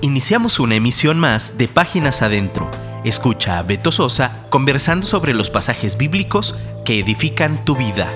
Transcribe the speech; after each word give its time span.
Iniciamos 0.00 0.60
una 0.60 0.76
emisión 0.76 1.18
más 1.18 1.58
de 1.58 1.66
Páginas 1.66 2.22
Adentro. 2.22 2.70
Escucha 3.04 3.58
a 3.58 3.64
Beto 3.64 3.90
Sosa 3.90 4.46
conversando 4.48 5.04
sobre 5.04 5.34
los 5.34 5.50
pasajes 5.50 5.98
bíblicos 5.98 6.54
que 6.84 7.00
edifican 7.00 7.64
tu 7.64 7.74
vida. 7.74 8.06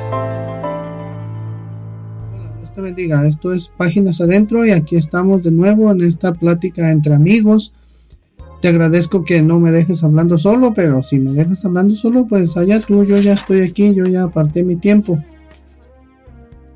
Dios 2.61 2.73
te 2.73 2.81
bendiga. 2.81 3.27
Esto 3.27 3.53
es 3.53 3.69
Páginas 3.77 4.21
Adentro 4.21 4.65
y 4.65 4.71
aquí 4.71 4.95
estamos 4.95 5.43
de 5.43 5.51
nuevo 5.51 5.91
en 5.91 6.03
esta 6.03 6.33
plática 6.33 6.89
entre 6.93 7.17
amigos. 7.17 7.73
Te 8.61 8.69
agradezco 8.69 9.25
que 9.25 9.43
no 9.43 9.59
me 9.59 9.73
dejes 9.73 10.05
hablando 10.05 10.39
solo, 10.39 10.75
pero 10.75 11.03
si 11.03 11.19
me 11.19 11.33
dejas 11.33 11.65
hablando 11.65 11.97
solo, 11.97 12.29
pues 12.29 12.57
allá 12.57 12.81
tú, 12.81 13.03
yo 13.03 13.19
ya 13.19 13.33
estoy 13.33 13.63
aquí, 13.63 13.93
yo 13.93 14.07
ya 14.07 14.23
aparté 14.23 14.63
mi 14.63 14.77
tiempo. 14.77 15.19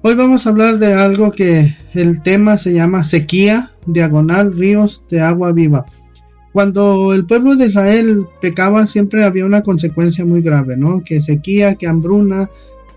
Hoy 0.02 0.14
vamos 0.14 0.46
a 0.46 0.50
hablar 0.50 0.78
de 0.78 0.92
algo 0.92 1.32
que 1.32 1.74
el 1.94 2.22
tema 2.22 2.58
se 2.58 2.72
llama 2.72 3.02
sequía, 3.02 3.72
diagonal, 3.86 4.56
ríos 4.56 5.02
de 5.10 5.20
agua 5.20 5.52
viva. 5.52 5.86
Cuando 6.52 7.12
el 7.12 7.26
pueblo 7.26 7.56
de 7.56 7.66
Israel 7.66 8.26
pecaba 8.40 8.86
siempre 8.86 9.24
había 9.24 9.44
una 9.44 9.62
consecuencia 9.62 10.24
muy 10.24 10.42
grave, 10.42 10.76
¿no? 10.76 11.02
Que 11.04 11.20
sequía, 11.20 11.74
que 11.74 11.86
hambruna, 11.86 12.48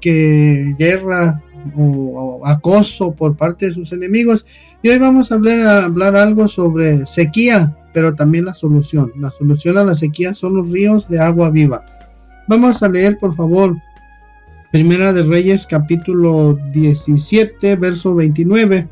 que 0.02 0.76
guerra 0.78 1.42
o, 1.76 2.42
acoso 2.46 3.12
por 3.12 3.36
parte 3.36 3.68
de 3.68 3.74
sus 3.74 3.92
enemigos. 3.92 4.46
Y 4.82 4.90
hoy 4.90 4.98
vamos 4.98 5.32
a 5.32 5.36
hablar, 5.36 6.16
algo 6.16 6.48
sobre 6.48 7.06
sequía, 7.08 7.76
pero 7.94 8.14
también 8.14 8.46
la 8.46 8.54
solución. 8.54 9.12
La 9.18 9.32
solución 9.32 9.78
a 9.78 9.84
la 9.84 9.96
sequía 9.96 10.34
son 10.34 10.56
los 10.56 10.70
ríos 10.70 11.10
de 11.10 11.20
agua 11.20 11.50
viva. 11.50 11.84
Vamos 12.48 12.82
a 12.84 12.90
leer, 12.90 13.18
por 13.20 13.36
favor, 13.36 13.76
Primera 14.72 15.14
de 15.14 15.24
Reyes 15.24 15.66
capítulo 15.66 16.60
17, 16.72 17.76
verso 17.76 18.14
29. 18.14 18.88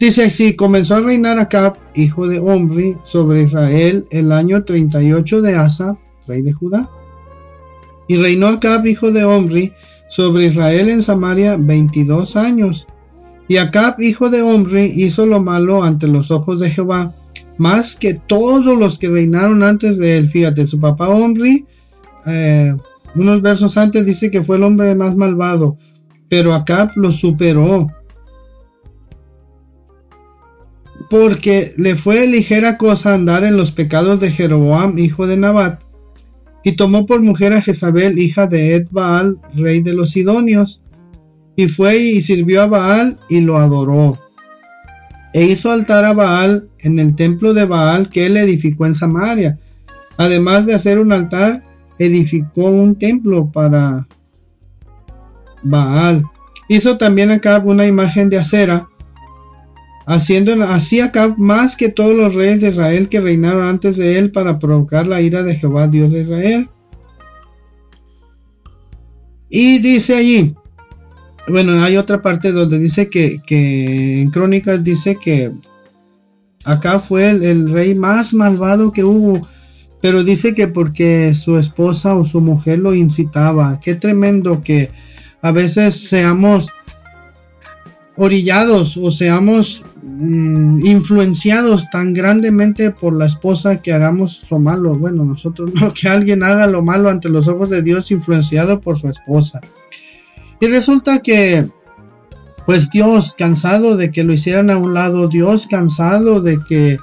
Dice 0.00 0.24
así, 0.24 0.56
comenzó 0.56 0.96
a 0.96 1.00
reinar 1.00 1.38
Acab, 1.38 1.74
hijo 1.94 2.26
de 2.26 2.40
Omri, 2.40 2.96
sobre 3.04 3.42
Israel 3.42 4.04
el 4.10 4.32
año 4.32 4.64
38 4.64 5.42
de 5.42 5.54
Asa, 5.54 5.96
rey 6.26 6.42
de 6.42 6.52
Judá. 6.52 6.90
Y 8.08 8.16
reinó 8.16 8.48
Acab, 8.48 8.84
hijo 8.84 9.12
de 9.12 9.24
Omri, 9.24 9.74
sobre 10.08 10.46
Israel 10.46 10.88
en 10.88 11.04
Samaria 11.04 11.56
22 11.56 12.34
años. 12.34 12.88
Y 13.46 13.58
Acab, 13.58 14.00
hijo 14.00 14.28
de 14.28 14.42
Omri, 14.42 14.92
hizo 14.96 15.24
lo 15.24 15.40
malo 15.40 15.84
ante 15.84 16.08
los 16.08 16.32
ojos 16.32 16.58
de 16.58 16.70
Jehová, 16.70 17.14
más 17.58 17.94
que 17.94 18.14
todos 18.14 18.76
los 18.76 18.98
que 18.98 19.08
reinaron 19.08 19.62
antes 19.62 19.98
de 19.98 20.16
él. 20.16 20.30
Fíjate, 20.30 20.66
su 20.66 20.80
papá 20.80 21.10
Omri 21.10 21.64
eh, 22.26 22.74
unos 23.14 23.42
versos 23.42 23.76
antes 23.76 24.06
dice 24.06 24.30
que 24.30 24.42
fue 24.42 24.56
el 24.56 24.62
hombre 24.62 24.94
más 24.94 25.16
malvado, 25.16 25.76
pero 26.28 26.54
Acab 26.54 26.90
lo 26.96 27.12
superó. 27.12 27.86
Porque 31.10 31.74
le 31.76 31.96
fue 31.96 32.26
ligera 32.26 32.78
cosa 32.78 33.12
andar 33.12 33.44
en 33.44 33.56
los 33.56 33.70
pecados 33.70 34.20
de 34.20 34.30
Jeroboam, 34.30 34.98
hijo 34.98 35.26
de 35.26 35.36
Nabat, 35.36 35.82
y 36.64 36.72
tomó 36.72 37.06
por 37.06 37.20
mujer 37.20 37.52
a 37.52 37.60
Jezabel, 37.60 38.18
hija 38.18 38.46
de 38.46 38.76
Ed 38.76 38.86
Baal, 38.90 39.38
rey 39.54 39.82
de 39.82 39.92
los 39.92 40.12
Sidonios, 40.12 40.82
y 41.56 41.68
fue 41.68 41.98
y 41.98 42.22
sirvió 42.22 42.62
a 42.62 42.66
Baal 42.66 43.18
y 43.28 43.40
lo 43.40 43.58
adoró. 43.58 44.18
E 45.34 45.44
hizo 45.44 45.70
altar 45.70 46.04
a 46.04 46.12
Baal 46.12 46.68
en 46.78 46.98
el 46.98 47.14
templo 47.14 47.52
de 47.52 47.64
Baal 47.64 48.08
que 48.08 48.26
él 48.26 48.36
edificó 48.36 48.86
en 48.86 48.94
Samaria, 48.94 49.58
además 50.16 50.66
de 50.66 50.74
hacer 50.74 50.98
un 50.98 51.12
altar 51.12 51.62
edificó 52.04 52.66
un 52.66 52.96
templo 52.96 53.50
para 53.52 54.06
Baal. 55.62 56.24
Hizo 56.68 56.96
también 56.96 57.30
acá 57.30 57.58
una 57.64 57.86
imagen 57.86 58.28
de 58.28 58.38
acera, 58.38 58.88
haciendo 60.06 60.60
así 60.64 61.00
acá 61.00 61.34
más 61.36 61.76
que 61.76 61.88
todos 61.88 62.14
los 62.14 62.34
reyes 62.34 62.60
de 62.60 62.70
Israel 62.70 63.08
que 63.08 63.20
reinaron 63.20 63.64
antes 63.64 63.96
de 63.96 64.18
él 64.18 64.32
para 64.32 64.58
provocar 64.58 65.06
la 65.06 65.20
ira 65.20 65.42
de 65.42 65.56
Jehová 65.56 65.88
Dios 65.88 66.12
de 66.12 66.22
Israel. 66.22 66.68
Y 69.48 69.80
dice 69.80 70.16
allí, 70.16 70.54
bueno, 71.48 71.82
hay 71.82 71.96
otra 71.96 72.22
parte 72.22 72.52
donde 72.52 72.78
dice 72.78 73.10
que, 73.10 73.40
en 74.20 74.30
Crónicas 74.30 74.82
dice 74.82 75.16
que 75.16 75.52
acá 76.64 77.00
fue 77.00 77.30
el 77.30 77.70
rey 77.70 77.94
más 77.94 78.32
malvado 78.32 78.92
que 78.92 79.04
hubo 79.04 79.46
pero 80.02 80.24
dice 80.24 80.52
que 80.52 80.66
porque 80.66 81.32
su 81.32 81.56
esposa 81.56 82.16
o 82.16 82.26
su 82.26 82.40
mujer 82.40 82.80
lo 82.80 82.92
incitaba. 82.92 83.78
Qué 83.80 83.94
tremendo 83.94 84.60
que 84.62 84.90
a 85.40 85.52
veces 85.52 86.08
seamos 86.08 86.68
orillados 88.16 88.96
o 88.96 89.12
seamos 89.12 89.80
mm, 90.02 90.84
influenciados 90.84 91.88
tan 91.90 92.12
grandemente 92.14 92.90
por 92.90 93.16
la 93.16 93.26
esposa 93.26 93.80
que 93.80 93.92
hagamos 93.92 94.44
lo 94.50 94.58
malo. 94.58 94.96
Bueno, 94.96 95.24
nosotros 95.24 95.72
no, 95.74 95.94
que 95.94 96.08
alguien 96.08 96.42
haga 96.42 96.66
lo 96.66 96.82
malo 96.82 97.08
ante 97.08 97.28
los 97.28 97.46
ojos 97.46 97.70
de 97.70 97.82
Dios 97.82 98.10
influenciado 98.10 98.80
por 98.80 99.00
su 99.00 99.08
esposa. 99.08 99.60
Y 100.60 100.66
resulta 100.66 101.20
que, 101.20 101.64
pues 102.66 102.90
Dios, 102.90 103.36
cansado 103.38 103.96
de 103.96 104.10
que 104.10 104.24
lo 104.24 104.32
hicieran 104.32 104.68
a 104.68 104.78
un 104.78 104.94
lado, 104.94 105.28
Dios 105.28 105.68
cansado 105.68 106.40
de 106.40 106.58
que 106.68 106.98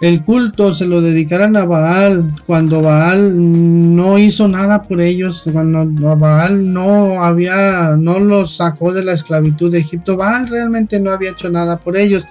el 0.00 0.24
culto 0.24 0.72
se 0.72 0.86
lo 0.86 1.02
dedicaran 1.02 1.56
a 1.56 1.66
Baal 1.66 2.34
cuando 2.46 2.80
Baal 2.80 3.94
no 3.94 4.16
hizo 4.18 4.48
nada 4.48 4.84
por 4.84 4.98
ellos, 4.98 5.44
cuando 5.52 5.84
Baal 6.16 6.72
no 6.72 7.22
había, 7.22 7.96
no 7.98 8.18
los 8.18 8.56
sacó 8.56 8.94
de 8.94 9.04
la 9.04 9.12
esclavitud 9.12 9.70
de 9.70 9.80
Egipto, 9.80 10.16
Baal 10.16 10.48
realmente 10.48 10.98
no 10.98 11.10
había 11.10 11.32
hecho 11.32 11.50
nada 11.50 11.76
por 11.76 11.98
ellos. 11.98 12.26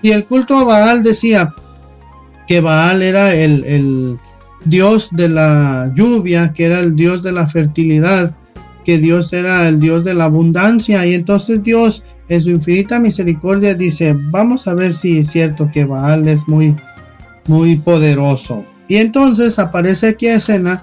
Y 0.00 0.12
el 0.12 0.24
culto 0.24 0.56
a 0.56 0.64
Baal 0.64 1.02
decía 1.02 1.52
que 2.48 2.62
Baal 2.62 3.02
era 3.02 3.34
el, 3.34 3.64
el 3.64 4.18
dios 4.64 5.10
de 5.12 5.28
la 5.28 5.92
lluvia, 5.94 6.54
que 6.54 6.64
era 6.64 6.80
el 6.80 6.96
dios 6.96 7.22
de 7.22 7.32
la 7.32 7.48
fertilidad, 7.48 8.34
que 8.84 8.96
Dios 8.96 9.32
era 9.34 9.68
el 9.68 9.78
dios 9.78 10.04
de 10.04 10.14
la 10.14 10.24
abundancia. 10.24 11.04
Y 11.04 11.12
entonces 11.12 11.62
Dios, 11.62 12.02
en 12.30 12.42
su 12.42 12.48
infinita 12.48 12.98
misericordia, 12.98 13.74
dice, 13.74 14.16
vamos 14.30 14.66
a 14.66 14.72
ver 14.72 14.94
si 14.94 15.18
es 15.18 15.30
cierto 15.30 15.70
que 15.70 15.84
Baal 15.84 16.26
es 16.26 16.40
muy 16.48 16.74
muy 17.46 17.76
poderoso. 17.76 18.64
Y 18.88 18.96
entonces 18.96 19.58
aparece 19.58 20.08
aquí 20.08 20.26
a 20.28 20.36
escena 20.36 20.82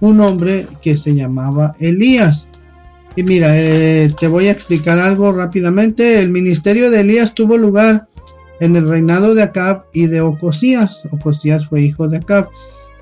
un 0.00 0.20
hombre 0.20 0.68
que 0.82 0.96
se 0.96 1.14
llamaba 1.14 1.76
Elías. 1.78 2.48
Y 3.16 3.22
mira, 3.22 3.52
eh, 3.56 4.12
te 4.18 4.26
voy 4.26 4.48
a 4.48 4.52
explicar 4.52 4.98
algo 4.98 5.32
rápidamente. 5.32 6.20
El 6.20 6.30
ministerio 6.30 6.90
de 6.90 7.00
Elías 7.00 7.34
tuvo 7.34 7.56
lugar 7.56 8.08
en 8.60 8.76
el 8.76 8.88
reinado 8.88 9.34
de 9.34 9.42
Acab 9.42 9.84
y 9.92 10.06
de 10.06 10.20
Ocosías. 10.20 11.02
Ocosías 11.10 11.66
fue 11.66 11.82
hijo 11.82 12.08
de 12.08 12.18
Acab. 12.18 12.48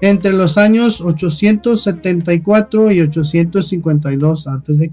Entre 0.00 0.32
los 0.32 0.58
años 0.58 1.00
874 1.00 2.90
y 2.90 3.00
852 3.00 4.48
a.C. 4.48 4.90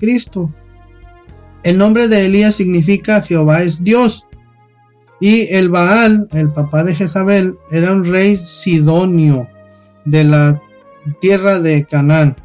El 1.63 1.77
nombre 1.77 2.07
de 2.07 2.25
Elías 2.25 2.55
significa 2.55 3.21
Jehová 3.21 3.63
es 3.63 3.83
Dios. 3.83 4.23
Y 5.19 5.53
el 5.53 5.69
Baal, 5.69 6.27
el 6.31 6.49
papá 6.49 6.83
de 6.83 6.95
Jezabel, 6.95 7.55
era 7.71 7.91
un 7.91 8.05
rey 8.05 8.37
sidonio 8.37 9.47
de 10.05 10.23
la 10.23 10.61
tierra 11.21 11.59
de 11.59 11.85
Canaán. 11.85 12.35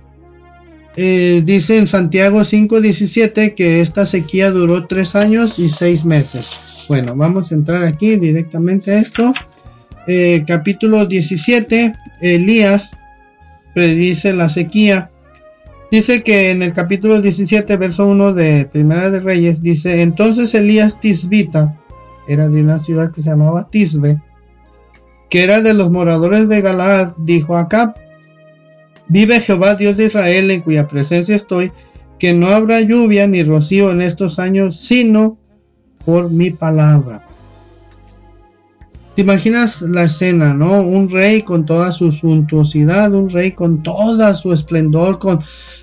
Eh, 0.96 1.42
dice 1.44 1.78
en 1.78 1.88
Santiago 1.88 2.44
5:17 2.44 3.54
que 3.54 3.80
esta 3.80 4.06
sequía 4.06 4.50
duró 4.50 4.86
tres 4.86 5.14
años 5.16 5.58
y 5.58 5.70
seis 5.70 6.04
meses. 6.04 6.48
Bueno, 6.88 7.14
vamos 7.16 7.50
a 7.50 7.54
entrar 7.54 7.84
aquí 7.84 8.16
directamente 8.16 8.92
a 8.92 9.00
esto. 9.00 9.32
Eh, 10.06 10.44
capítulo 10.46 11.06
17, 11.06 11.92
Elías 12.20 12.90
predice 13.74 14.32
la 14.32 14.48
sequía. 14.48 15.10
Dice 15.90 16.22
que 16.22 16.50
en 16.50 16.62
el 16.62 16.72
capítulo 16.74 17.20
17, 17.20 17.76
verso 17.76 18.06
1 18.06 18.32
de 18.32 18.68
Primera 18.70 19.10
de 19.10 19.20
Reyes, 19.20 19.62
dice, 19.62 20.02
entonces 20.02 20.54
Elías 20.54 21.00
Tisbita, 21.00 21.76
era 22.28 22.48
de 22.48 22.62
una 22.62 22.78
ciudad 22.78 23.12
que 23.12 23.22
se 23.22 23.30
llamaba 23.30 23.68
Tisbe, 23.70 24.20
que 25.30 25.44
era 25.44 25.60
de 25.60 25.74
los 25.74 25.90
moradores 25.90 26.48
de 26.48 26.60
Galaad, 26.60 27.14
dijo 27.18 27.56
acá, 27.56 27.94
vive 29.08 29.40
Jehová 29.40 29.74
Dios 29.74 29.96
de 29.96 30.06
Israel 30.06 30.50
en 30.50 30.62
cuya 30.62 30.88
presencia 30.88 31.36
estoy, 31.36 31.72
que 32.18 32.32
no 32.32 32.48
habrá 32.48 32.80
lluvia 32.80 33.26
ni 33.26 33.42
rocío 33.42 33.90
en 33.90 34.00
estos 34.00 34.38
años, 34.38 34.80
sino 34.80 35.38
por 36.04 36.30
mi 36.30 36.50
palabra. 36.50 37.26
¿Te 39.14 39.22
imaginas 39.22 39.80
la 39.82 40.04
escena, 40.04 40.54
no? 40.54 40.82
Un 40.82 41.08
rey 41.08 41.42
con 41.42 41.66
toda 41.66 41.92
su 41.92 42.10
suntuosidad, 42.12 43.12
un 43.12 43.30
rey 43.30 43.52
con 43.52 43.82
toda 43.82 44.34
su 44.34 44.52
esplendor, 44.52 45.20
con, 45.20 45.40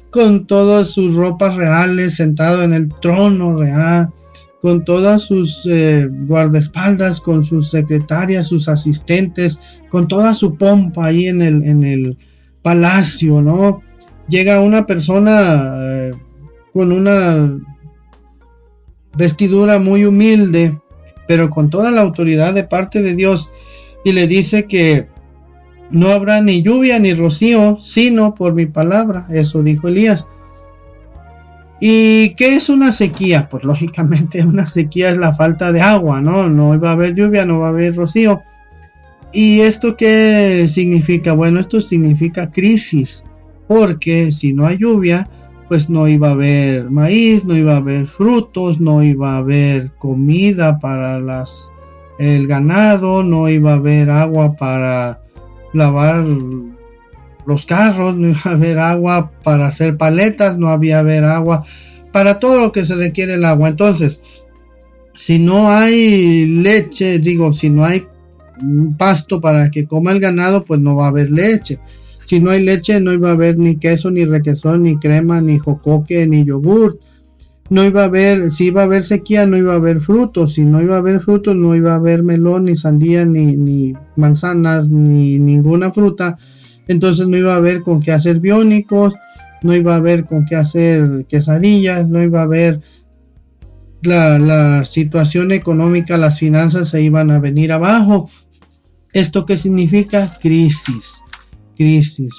con 0.10 0.46
todas 0.48 0.90
sus 0.90 1.16
ropas 1.16 1.56
reales, 1.56 2.16
sentado 2.16 2.62
en 2.64 2.74
el 2.74 2.90
trono 3.02 3.58
real, 3.58 4.10
con 4.62 4.86
todas 4.86 5.24
sus 5.24 5.62
eh, 5.66 6.08
guardaespaldas, 6.10 7.20
con 7.20 7.46
sus 7.46 7.72
secretarias, 7.72 8.48
sus 8.48 8.68
asistentes, 8.68 9.60
con 9.90 10.08
toda 10.08 10.34
su 10.34 10.56
pompa 10.56 11.08
ahí 11.08 11.28
en 11.28 11.42
el, 11.42 11.64
en 11.64 11.84
el 11.84 12.18
palacio, 12.62 13.42
¿no? 13.42 13.82
Llega 14.28 14.62
una 14.62 14.86
persona 14.86 15.74
eh, 15.78 16.12
con 16.74 16.92
una 16.92 17.58
vestidura 19.16 19.80
muy 19.80 20.06
humilde 20.06 20.78
pero 21.32 21.50
con 21.50 21.70
toda 21.70 21.92
la 21.92 22.02
autoridad 22.02 22.54
de 22.54 22.66
parte 22.66 23.02
de 23.02 23.16
Dios, 23.16 23.50
y 24.04 24.12
le 24.12 24.28
dice 24.28 24.66
que 24.66 25.08
no 25.90 26.10
habrá 26.10 26.42
ni 26.42 26.62
lluvia 26.62 27.00
ni 27.00 27.14
rocío, 27.14 27.78
sino 27.80 28.36
por 28.36 28.54
mi 28.54 28.66
palabra. 28.66 29.28
Eso 29.32 29.64
dijo 29.64 29.88
Elías. 29.88 30.26
¿Y 31.84 32.36
qué 32.36 32.56
es 32.56 32.70
una 32.70 32.92
sequía? 32.92 33.50
Pues 33.50 33.64
lógicamente 33.64 34.46
una 34.46 34.68
sequía 34.68 35.10
es 35.10 35.18
la 35.18 35.34
falta 35.34 35.72
de 35.72 35.82
agua, 35.82 36.22
¿no? 36.22 36.48
No 36.48 36.80
va 36.80 36.90
a 36.90 36.94
haber 36.94 37.16
lluvia, 37.16 37.44
no 37.44 37.60
va 37.60 37.68
a 37.68 37.72
haber 37.72 37.96
rocío. 37.96 38.44
¿Y 39.34 39.62
esto 39.62 39.98
qué 39.98 40.68
significa? 40.70 41.34
Bueno, 41.34 41.60
esto 41.60 41.82
significa 41.82 42.52
crisis, 42.52 43.24
porque 43.68 44.32
si 44.32 44.54
no 44.54 44.68
hay 44.68 44.78
lluvia, 44.78 45.28
pues 45.70 45.90
no 45.90 46.08
iba 46.08 46.28
a 46.28 46.32
haber 46.32 46.92
maíz, 46.92 47.46
no 47.46 47.56
iba 47.56 47.74
a 47.74 47.78
haber 47.78 48.08
frutos, 48.08 48.80
no 48.80 49.02
iba 49.02 49.34
a 49.34 49.38
haber 49.38 49.92
comida 49.94 50.80
para 50.80 51.20
las 51.20 51.72
el 52.20 52.46
ganado, 52.46 53.24
no 53.24 53.50
iba 53.50 53.72
a 53.72 53.76
haber 53.76 54.12
agua 54.12 54.56
para 54.56 55.22
lavar 55.74 56.24
los 57.46 57.66
carros, 57.66 58.16
no 58.16 58.30
iba 58.30 58.42
a 58.44 58.52
haber 58.52 58.80
agua 58.80 59.32
para 59.44 59.68
hacer 59.68 59.98
paletas, 59.98 60.58
no 60.58 60.70
había 60.70 61.00
haber 61.00 61.24
agua 61.24 61.66
para 62.12 62.40
todo 62.40 62.60
lo 62.60 62.72
que 62.72 62.86
se 62.86 62.96
requiere 62.96 63.36
el 63.36 63.46
agua. 63.46 63.70
Entonces, 63.70 64.22
si 65.16 65.40
no 65.40 65.70
hay 65.70 66.46
leche, 66.46 67.20
digo, 67.20 67.54
si 67.54 67.70
no 67.70 67.86
hay 67.86 68.06
pasto 68.98 69.42
para 69.42 69.72
que 69.72 69.86
coma 69.86 70.12
el 70.12 70.20
ganado, 70.20 70.64
pues 70.64 70.80
no 70.80 70.96
va 70.96 71.06
a 71.06 71.10
haber 71.10 71.32
leche. 71.32 71.80
Si 72.26 72.40
no 72.40 72.52
hay 72.52 72.64
leche, 72.64 73.00
no 73.02 73.14
iba 73.14 73.30
a 73.30 73.34
haber 73.34 73.58
ni 73.58 73.78
queso, 73.78 74.12
ni 74.12 74.26
requesón, 74.26 74.84
ni 74.84 74.98
crema, 74.98 75.42
ni 75.42 75.58
jocoque, 75.58 76.28
ni 76.28 76.46
yogur. 76.46 77.00
No 77.70 77.86
iba 77.86 78.02
a 78.02 78.06
haber, 78.06 78.52
si 78.52 78.68
iba 78.68 78.82
a 78.82 78.86
haber 78.86 79.06
sequía, 79.06 79.46
no 79.46 79.58
iba 79.58 79.74
a 79.74 79.78
haber 79.78 80.02
frutos. 80.02 80.54
Si 80.54 80.64
no 80.64 80.82
iba 80.82 80.96
a 80.96 81.00
haber 81.00 81.22
frutos, 81.22 81.56
no 81.56 81.76
iba 81.76 81.94
a 81.94 81.96
haber 81.96 82.24
melón, 82.24 82.66
ni 82.66 82.76
sandía, 82.76 83.26
ni, 83.26 83.56
ni 83.56 83.94
manzanas, 84.16 84.90
ni 84.90 85.40
ninguna 85.40 85.92
fruta 85.92 86.38
entonces 86.88 87.28
no 87.28 87.38
iba 87.38 87.54
a 87.54 87.58
haber 87.58 87.82
con 87.82 88.02
qué 88.02 88.12
hacer 88.12 88.40
biónicos, 88.40 89.14
no 89.64 89.76
iba 89.76 89.94
a 89.94 89.98
haber 89.98 90.26
con 90.26 90.46
qué 90.46 90.56
hacer 90.56 91.26
quesadillas, 91.28 92.08
no 92.08 92.22
iba 92.22 92.40
a 92.40 92.44
haber 92.44 92.82
la, 94.02 94.86
situación 94.86 95.52
económica, 95.52 96.18
las 96.18 96.40
finanzas 96.40 96.90
se 96.90 97.02
iban 97.02 97.32
a 97.32 97.40
venir 97.40 97.72
abajo. 97.72 98.30
¿Esto 99.14 99.46
qué 99.46 99.58
significa? 99.58 100.38
Crisis, 100.42 101.22
crisis. 101.76 102.34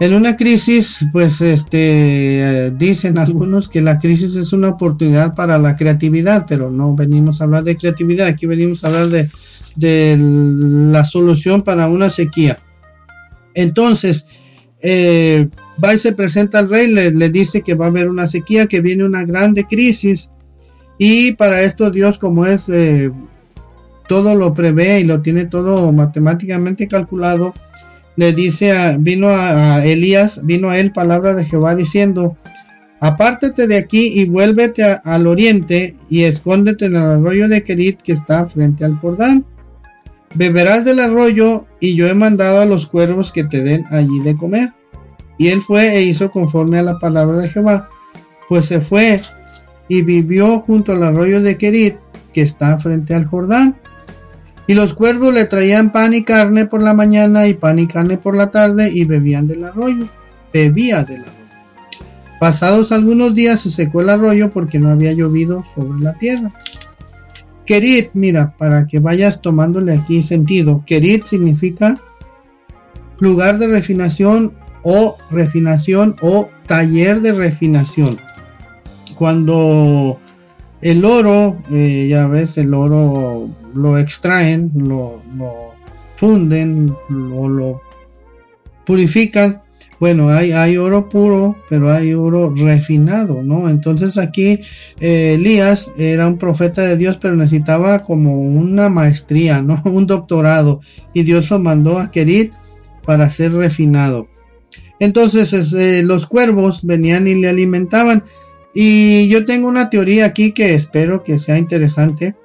En 0.00 0.14
una 0.14 0.36
crisis, 0.36 0.98
pues 1.12 1.40
este, 1.40 2.72
dicen 2.76 3.18
algunos 3.18 3.68
que 3.68 3.80
la 3.80 3.98
crisis 3.98 4.36
es 4.36 4.52
una 4.52 4.68
oportunidad 4.68 5.34
para 5.34 5.58
la 5.58 5.76
creatividad, 5.76 6.46
pero 6.48 6.70
no 6.70 6.94
venimos 6.94 7.40
a 7.40 7.44
hablar 7.44 7.64
de 7.64 7.76
creatividad, 7.76 8.28
aquí 8.28 8.46
venimos 8.46 8.84
a 8.84 8.88
hablar 8.88 9.08
de, 9.08 9.30
de 9.74 10.16
la 10.18 11.04
solución 11.04 11.62
para 11.62 11.88
una 11.88 12.10
sequía. 12.10 12.58
Entonces, 13.58 14.24
eh, 14.80 15.48
va 15.82 15.92
y 15.92 15.98
se 15.98 16.12
presenta 16.12 16.60
al 16.60 16.68
rey, 16.68 16.86
le, 16.86 17.28
dice 17.30 17.62
que 17.62 17.74
va 17.74 17.86
a 17.86 17.88
haber 17.88 18.08
una 18.08 18.28
sequía, 18.28 18.68
que 18.68 18.80
viene 18.80 19.04
una 19.04 19.24
grande 19.24 19.64
crisis. 19.64 20.30
Y 20.96 21.32
para 21.32 21.62
esto 21.62 21.90
Dios, 21.90 22.18
como 22.18 22.46
es, 22.46 22.68
eh, 22.68 23.10
todo 24.08 24.36
lo 24.36 24.54
prevé 24.54 25.00
y 25.00 25.04
lo 25.04 25.22
tiene 25.22 25.46
todo 25.46 25.90
matemáticamente 25.90 26.86
calculado, 26.86 27.52
le 28.14 28.32
dice, 28.32 28.70
a, 28.70 28.96
vino 28.96 29.30
a, 29.30 29.84
Elías, 29.84 30.40
vino 30.44 30.70
a 30.70 30.78
él 30.78 30.92
palabra 30.92 31.34
de 31.34 31.44
Jehová 31.44 31.74
diciendo, 31.74 32.36
apártate 33.00 33.66
de 33.66 33.76
aquí 33.76 34.20
y 34.20 34.26
vuélvete 34.26 34.84
al 34.84 35.26
oriente 35.26 35.96
y 36.08 36.22
escóndete 36.22 36.86
en 36.86 36.94
el 36.94 37.02
arroyo 37.02 37.48
de 37.48 37.64
Kerit 37.64 38.02
que 38.02 38.12
está 38.12 38.48
frente 38.48 38.84
al 38.84 38.94
Jordán 38.98 39.44
beberás 40.34 40.84
del 40.84 41.00
arroyo 41.00 41.66
y 41.80 41.96
yo 41.96 42.06
he 42.06 42.14
mandado 42.14 42.60
a 42.60 42.66
los 42.66 42.86
cuervos 42.86 43.32
que 43.32 43.44
te 43.44 43.62
den 43.62 43.84
allí 43.90 44.20
de 44.20 44.36
comer. 44.36 44.72
Y 45.38 45.48
él 45.48 45.62
fue 45.62 45.96
e 45.96 46.02
hizo 46.02 46.30
conforme 46.30 46.78
a 46.78 46.82
la 46.82 46.98
palabra 46.98 47.38
de 47.38 47.48
Jehová, 47.48 47.88
pues 48.48 48.66
se 48.66 48.80
fue 48.80 49.22
y 49.88 50.02
vivió 50.02 50.60
junto 50.60 50.92
al 50.92 51.02
arroyo 51.02 51.40
de 51.40 51.56
Kerit, 51.56 51.96
que 52.32 52.42
está 52.42 52.78
frente 52.78 53.14
al 53.14 53.26
Jordán. 53.26 53.76
Y 54.66 54.74
los 54.74 54.92
cuervos 54.92 55.32
le 55.32 55.46
traían 55.46 55.92
pan 55.92 56.12
y 56.12 56.24
carne 56.24 56.66
por 56.66 56.82
la 56.82 56.92
mañana 56.92 57.46
y 57.46 57.54
pan 57.54 57.78
y 57.78 57.86
carne 57.86 58.18
por 58.18 58.36
la 58.36 58.50
tarde 58.50 58.90
y 58.92 59.04
bebían 59.04 59.46
del 59.46 59.64
arroyo. 59.64 60.06
Bebía 60.52 61.04
del 61.04 61.22
arroyo. 61.22 61.38
Pasados 62.38 62.92
algunos 62.92 63.34
días 63.34 63.62
se 63.62 63.70
secó 63.70 64.02
el 64.02 64.10
arroyo 64.10 64.50
porque 64.50 64.78
no 64.78 64.90
había 64.90 65.12
llovido 65.12 65.64
sobre 65.74 66.00
la 66.00 66.12
tierra. 66.14 66.52
Kerit, 67.68 68.12
mira, 68.14 68.54
para 68.56 68.86
que 68.86 68.98
vayas 68.98 69.42
tomándole 69.42 69.92
aquí 69.92 70.22
sentido. 70.22 70.82
Kerit 70.86 71.26
significa 71.26 72.00
lugar 73.18 73.58
de 73.58 73.66
refinación 73.66 74.54
o 74.82 75.18
refinación 75.30 76.16
o 76.22 76.48
taller 76.66 77.20
de 77.20 77.32
refinación. 77.32 78.18
Cuando 79.16 80.18
el 80.80 81.04
oro, 81.04 81.58
eh, 81.70 82.06
ya 82.08 82.26
ves, 82.26 82.56
el 82.56 82.72
oro 82.72 83.50
lo 83.74 83.98
extraen, 83.98 84.72
lo, 84.74 85.20
funden, 86.16 86.96
lo, 87.10 87.48
lo 87.50 87.82
purifican 88.86 89.60
bueno, 90.00 90.28
hay, 90.30 90.76
oro 90.76 91.08
puro, 91.08 91.56
pero 91.68 91.90
hay 91.90 92.14
oro 92.14 92.54
refinado, 92.54 93.42
¿no? 93.42 93.68
Entonces 93.68 94.16
aquí 94.16 94.60
eh, 95.00 95.34
Elías 95.34 95.90
era 95.98 96.28
un 96.28 96.38
profeta 96.38 96.82
de 96.82 96.96
Dios, 96.96 97.18
pero 97.20 97.34
necesitaba 97.34 98.00
como 98.00 98.40
una 98.40 98.88
maestría, 98.88 99.60
¿no? 99.60 99.82
Un 99.86 100.06
doctorado. 100.06 100.80
Y 101.14 101.24
Dios 101.24 101.50
lo 101.50 101.58
mandó 101.58 101.98
a 101.98 102.12
Kerit 102.12 102.52
para 103.04 103.28
ser 103.30 103.52
refinado. 103.52 104.28
Entonces 105.00 105.72
eh, 105.72 106.02
los 106.04 106.26
cuervos 106.26 106.84
venían 106.84 107.26
y 107.26 107.34
le 107.34 107.48
alimentaban. 107.48 108.22
Y 108.74 109.28
yo 109.28 109.44
tengo 109.44 109.66
una 109.66 109.90
teoría 109.90 110.26
aquí 110.26 110.52
que 110.52 110.74
espero 110.74 111.24
que 111.24 111.40
sea 111.40 111.58
interesante, 111.58 112.36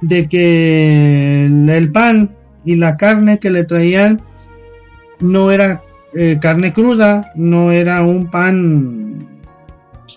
de 0.00 0.28
que 0.28 1.46
el 1.46 1.90
pan 1.90 2.36
y 2.64 2.76
la 2.76 2.96
carne 2.96 3.40
que 3.40 3.50
le 3.50 3.64
traían 3.64 4.22
no 5.20 5.50
era 5.50 5.82
eh, 6.14 6.38
carne 6.40 6.72
cruda, 6.72 7.32
no 7.34 7.70
era 7.70 8.02
un 8.02 8.30
pan 8.30 9.18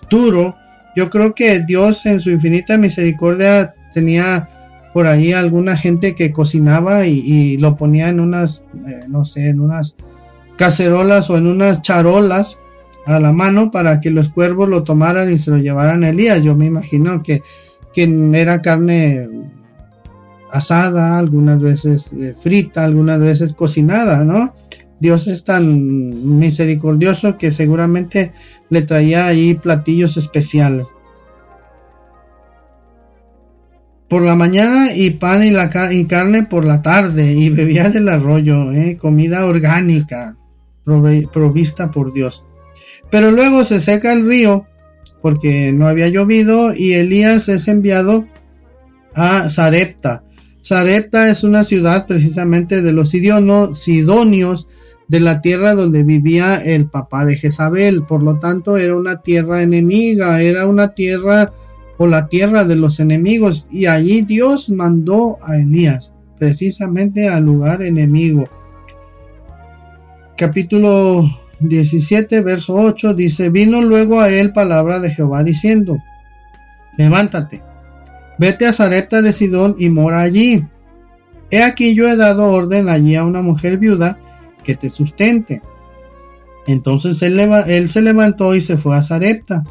duro. 0.10 0.56
Yo 0.96 1.10
creo 1.10 1.34
que 1.34 1.60
Dios 1.60 2.06
en 2.06 2.20
su 2.20 2.30
infinita 2.30 2.78
misericordia 2.78 3.74
tenía 3.94 4.50
por 4.94 5.08
ahí 5.08 5.34
alguna 5.34 5.76
gente 5.76 6.16
que 6.16 6.32
cocinaba 6.32 7.06
y, 7.06 7.58
lo 7.58 7.76
ponía 7.76 8.10
en 8.10 8.20
unas, 8.20 8.64
eh, 8.88 9.06
no 9.08 9.26
sé, 9.26 9.50
en 9.50 9.60
unas 9.60 9.96
cacerolas 10.56 11.30
o 11.30 11.38
en 11.38 11.48
unas 11.48 11.82
charolas 11.82 12.58
a 13.06 13.20
la 13.20 13.34
mano 13.34 13.72
para 13.72 14.00
que 14.00 14.12
los 14.12 14.30
cuervos 14.30 14.70
lo 14.70 14.84
tomaran 14.84 15.32
y 15.32 15.40
se 15.40 15.52
lo 15.52 15.58
llevaran 15.58 16.04
a 16.04 16.10
Elías. 16.10 16.44
Yo 16.44 16.56
me 16.56 16.66
imagino 16.66 17.24
que, 17.24 17.42
que 17.94 18.04
era 18.34 18.62
carne 18.62 19.28
asada, 20.52 21.18
algunas 21.18 21.60
veces 21.60 22.12
eh, 22.14 22.36
frita, 22.42 22.84
algunas 22.84 23.20
veces 23.20 23.54
cocinada, 23.54 24.24
¿no? 24.24 24.54
Dios 25.04 25.28
es 25.28 25.44
tan 25.44 26.40
misericordioso 26.40 27.38
que 27.38 27.52
seguramente 27.52 28.32
le 28.70 28.84
traía 28.84 29.26
ahí 29.26 29.54
platillos 29.54 30.16
especiales. 30.16 30.88
Por 34.08 34.22
la 34.22 34.36
mañana 34.36 34.96
y 34.96 35.10
pan 35.10 35.44
y, 35.44 35.50
la 35.50 35.70
y 35.92 36.06
carne 36.06 36.44
por 36.44 36.64
la 36.64 36.82
tarde 36.82 37.34
y 37.34 37.50
bebía 37.50 37.90
del 37.90 38.08
arroyo, 38.08 38.72
¿eh? 38.72 38.96
comida 38.96 39.46
orgánica 39.46 40.38
provista 40.86 41.92
por 41.92 42.14
Dios. 42.14 42.46
Pero 43.12 43.30
luego 43.32 43.66
se 43.66 43.82
seca 43.82 44.14
el 44.14 44.26
río 44.26 44.68
porque 45.22 45.74
no 45.74 45.90
había 45.90 46.08
llovido 46.08 46.74
y 46.74 46.94
Elías 46.94 47.50
es 47.50 47.68
enviado 47.68 48.26
a 49.14 49.50
Sarepta. 49.50 50.24
Sarepta 50.62 51.30
es 51.30 51.44
una 51.44 51.66
ciudad 51.66 52.08
precisamente 52.08 52.82
de 52.82 52.94
los 52.94 53.10
sidonios 53.10 54.70
de 55.08 55.20
la 55.20 55.42
tierra 55.42 55.74
donde 55.74 56.04
vivía 56.04 56.56
el 56.56 56.88
papá 56.88 57.26
de 57.26 57.36
Jezabel. 57.36 58.04
Por 58.04 58.24
lo 58.24 58.40
tanto, 58.40 58.78
era 58.78 58.96
una 58.96 59.22
tierra 59.22 59.62
enemiga, 59.62 60.42
era 60.42 60.68
una 60.68 60.94
tierra 60.94 61.54
o 61.98 62.08
la 62.08 62.28
tierra 62.28 62.64
de 62.64 62.76
los 62.76 63.00
enemigos. 63.00 63.68
Y 63.72 63.86
allí 63.86 64.22
Dios 64.22 64.70
mandó 64.70 65.38
a 65.44 65.58
Elías, 65.58 66.14
precisamente 66.40 67.28
al 67.28 67.44
lugar 67.44 67.82
enemigo. 67.82 68.44
Capítulo 70.38 71.30
17, 71.60 72.42
verso 72.42 72.76
8 72.76 73.14
dice, 73.14 73.50
vino 73.50 73.82
luego 73.82 74.20
a 74.20 74.30
él 74.30 74.52
palabra 74.52 75.00
de 75.00 75.12
Jehová 75.12 75.44
diciendo, 75.44 75.98
levántate, 76.98 77.62
vete 78.40 78.66
a 78.66 78.74
Zarepta 78.74 79.22
de 79.22 79.32
Sidón 79.32 79.76
y 79.78 79.90
mora 79.90 80.22
allí. 80.22 80.66
He 81.52 81.62
aquí 81.62 81.94
yo 81.94 82.10
he 82.10 82.16
dado 82.18 82.52
orden 82.52 82.90
allí 82.90 83.16
a 83.16 83.24
una 83.24 83.42
mujer 83.42 83.78
viuda 83.78 84.18
que 84.64 84.76
te 84.76 84.90
sustente. 84.90 85.62
Entonces 86.66 87.22
él, 87.22 87.90
se 87.90 88.02
levantó 88.02 88.56
y 88.56 88.62
se 88.62 88.78
fue 88.78 88.96
a 88.96 89.04
Zarepta. 89.04 89.64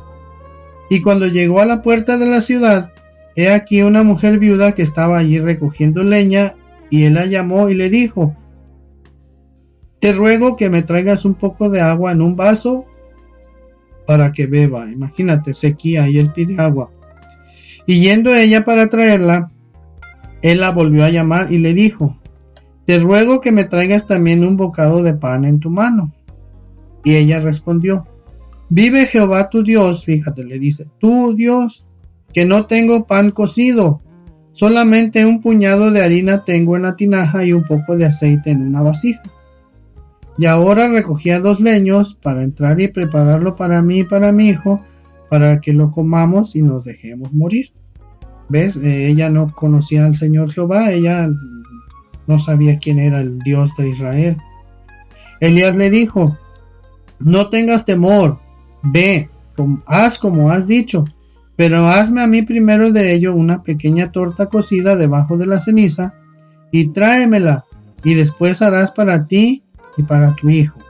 Y 0.91 1.01
cuando 1.01 1.27
llegó 1.27 1.61
a 1.61 1.67
la 1.67 1.83
puerta 1.83 2.19
de 2.19 2.27
la 2.27 2.41
ciudad, 2.41 2.93
he 3.35 3.51
aquí 3.51 3.83
una 3.83 4.03
mujer 4.03 4.39
viuda 4.39 4.73
que 4.73 4.83
estaba 4.83 5.19
allí 5.19 5.41
recogiendo 5.41 6.05
leña, 6.05 6.55
y 6.91 7.05
él 7.05 7.15
la 7.15 7.25
llamó 7.25 7.71
y 7.71 7.75
le 7.75 7.89
dijo, 7.89 8.37
te 10.01 10.13
ruego 10.13 10.57
que 10.57 10.69
me 10.69 10.83
traigas 10.83 11.25
un 11.25 11.35
poco 11.35 11.71
de 11.71 11.81
agua 11.81 12.13
en 12.13 12.21
un 12.21 12.37
vaso 12.37 12.85
para 14.07 14.33
que 14.33 14.47
beba. 14.47 14.91
Imagínate, 14.91 15.55
sequía 15.55 16.09
y 16.09 16.19
él 16.19 16.33
pide 16.33 16.61
agua. 16.61 16.91
Y 17.87 18.01
yendo 18.01 18.35
ella 18.35 18.65
para 18.65 18.89
traerla, 18.89 19.51
él 20.43 20.61
la 20.61 20.71
volvió 20.71 21.05
a 21.05 21.11
llamar 21.11 21.53
y 21.53 21.59
le 21.59 21.73
dijo, 21.73 22.19
te 22.87 22.99
ruego 22.99 23.41
que 23.41 23.53
me 23.53 23.65
traigas 23.65 24.07
también 24.07 24.45
un 24.45 24.57
bocado 24.57 25.03
de 25.03 25.15
pan 25.15 25.45
en 25.45 25.61
tu 25.61 25.71
mano. 25.71 26.13
Y 27.05 27.15
ella 27.15 27.41
respondió, 27.41 28.07
vive 28.69 29.07
Jehová 29.07 29.49
tu 29.49 29.63
Dios, 29.63 30.05
fíjate, 30.05 30.45
le 30.45 30.59
dice, 30.59 30.87
tu 30.99 31.35
Dios, 31.35 31.85
que 32.33 32.45
no 32.45 32.67
tengo 32.67 33.07
pan 33.07 33.31
cocido, 33.31 34.01
solamente 34.53 35.25
un 35.27 35.41
puñado 35.41 35.91
de 35.91 36.03
harina 36.03 36.45
tengo 36.45 36.77
en 36.77 36.83
la 36.83 36.97
tinaja 36.97 37.45
y 37.45 37.53
un 37.53 37.65
poco 37.65 37.97
de 37.97 38.07
aceite 38.07 38.51
en 38.51 38.63
una 38.63 38.83
vasija. 38.83 39.23
Y 40.39 40.47
ahora 40.47 40.89
recogía 40.89 41.41
dos 41.41 41.61
leños 41.61 42.19
para 42.23 42.43
entrar 42.43 42.81
y 42.81 42.89
prepararlo 42.89 43.55
para 43.55 43.83
mí 43.83 44.01
y 44.01 44.05
para 44.05 44.33
mi 44.33 44.49
hijo, 44.49 44.81
para 45.29 45.61
que 45.61 45.73
lo 45.73 45.91
comamos 45.91 46.57
y 46.57 46.63
nos 46.63 46.85
dejemos 46.85 47.33
morir. 47.33 47.71
¿Ves? 48.49 48.77
Eh, 48.77 49.09
ella 49.09 49.31
no 49.31 49.53
conocía 49.53 50.07
al 50.07 50.17
Señor 50.17 50.53
Jehová, 50.53 50.91
ella 50.91 51.29
no 52.33 52.41
sabía 52.41 52.79
quién 52.79 52.99
era 52.99 53.21
el 53.21 53.39
Dios 53.41 53.71
de 53.77 53.91
Israel. 53.91 54.37
Elías 55.41 55.77
le 55.77 55.91
dijo, 55.91 56.37
no 57.19 57.49
tengas 57.49 57.85
temor, 57.85 58.39
ve, 58.83 59.29
haz 59.87 60.19
como 60.19 60.51
has 60.51 60.67
dicho, 60.67 61.05
pero 61.57 61.87
hazme 61.89 62.23
a 62.23 62.27
mí 62.27 62.43
primero 62.43 62.91
de 62.91 63.13
ello 63.13 63.35
una 63.35 63.63
pequeña 63.63 64.11
torta 64.13 64.47
cocida 64.47 64.97
debajo 64.97 65.37
de 65.37 65.47
la 65.47 65.61
ceniza 65.61 66.15
y 66.71 66.89
tráemela, 66.89 67.65
y 68.03 68.15
después 68.15 68.63
harás 68.63 68.93
para 68.93 69.27
ti 69.27 69.63
y 69.97 70.03
para 70.03 70.35
tu 70.35 70.49
hijo. 70.49 70.81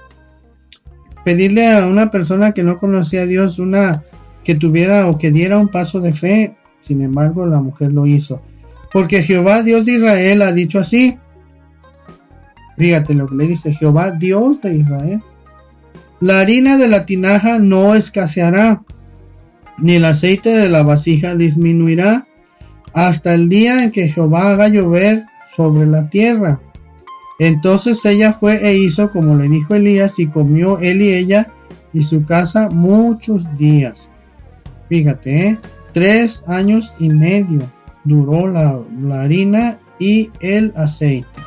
Pedirle 1.24 1.72
a 1.72 1.86
una 1.86 2.10
persona 2.10 2.52
que 2.52 2.62
no 2.62 2.78
conocía 2.78 3.22
a 3.22 3.26
Dios 3.26 3.58
una 3.58 4.04
que 4.44 4.54
tuviera 4.54 5.08
o 5.08 5.18
que 5.18 5.30
diera 5.30 5.58
un 5.58 5.68
paso 5.68 6.00
de 6.00 6.12
fe, 6.12 6.56
sin 6.82 7.02
embargo 7.02 7.46
la 7.46 7.60
mujer 7.60 7.92
lo 7.92 8.06
hizo. 8.06 8.40
Porque 8.92 9.22
Jehová 9.22 9.62
Dios 9.62 9.86
de 9.86 9.92
Israel 9.92 10.42
ha 10.42 10.52
dicho 10.52 10.78
así. 10.78 11.16
Fíjate 12.82 13.14
lo 13.14 13.28
que 13.28 13.36
le 13.36 13.46
dice 13.46 13.72
Jehová 13.74 14.10
Dios 14.10 14.60
de 14.60 14.78
Israel. 14.78 15.22
La 16.20 16.40
harina 16.40 16.76
de 16.76 16.88
la 16.88 17.06
tinaja 17.06 17.60
no 17.60 17.94
escaseará, 17.94 18.82
ni 19.78 19.94
el 19.94 20.04
aceite 20.04 20.48
de 20.48 20.68
la 20.68 20.82
vasija 20.82 21.36
disminuirá, 21.36 22.26
hasta 22.92 23.34
el 23.34 23.48
día 23.48 23.84
en 23.84 23.92
que 23.92 24.08
Jehová 24.08 24.50
haga 24.50 24.66
llover 24.66 25.22
sobre 25.56 25.86
la 25.86 26.10
tierra. 26.10 26.58
Entonces 27.38 28.04
ella 28.04 28.32
fue 28.32 28.56
e 28.68 28.76
hizo 28.76 29.12
como 29.12 29.36
le 29.36 29.48
dijo 29.48 29.76
Elías 29.76 30.18
y 30.18 30.26
comió 30.26 30.80
él 30.80 31.02
y 31.02 31.12
ella 31.12 31.52
y 31.92 32.02
su 32.02 32.24
casa 32.24 32.68
muchos 32.68 33.44
días. 33.58 34.08
Fíjate, 34.88 35.46
¿eh? 35.46 35.58
tres 35.94 36.42
años 36.48 36.92
y 36.98 37.10
medio 37.10 37.60
duró 38.02 38.48
la, 38.48 38.80
harina 39.22 39.78
y 40.00 40.30
el 40.40 40.72
aceite. 40.74 41.41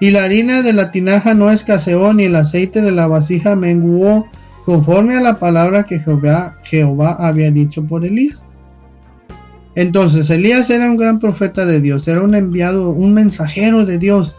Y 0.00 0.10
la 0.10 0.24
harina 0.24 0.62
de 0.62 0.72
la 0.72 0.90
tinaja 0.90 1.34
no 1.34 1.50
escaseó 1.50 2.12
ni 2.12 2.24
el 2.24 2.36
aceite 2.36 2.80
de 2.80 2.90
la 2.90 3.06
vasija 3.06 3.54
menguó 3.54 4.26
conforme 4.64 5.16
a 5.16 5.20
la 5.20 5.34
palabra 5.34 5.84
que 5.84 6.00
Jehová, 6.00 7.16
había 7.18 7.50
dicho 7.50 7.84
por 7.84 8.04
Elías. 8.04 8.42
Entonces 9.74 10.28
Elías 10.30 10.68
era 10.70 10.90
un 10.90 10.96
gran 10.96 11.20
profeta 11.20 11.64
de 11.66 11.80
Dios, 11.80 12.08
era 12.08 12.22
un 12.22 12.34
enviado, 12.34 12.90
un 12.90 13.14
mensajero 13.14 13.86
de 13.86 13.98
Dios 13.98 14.34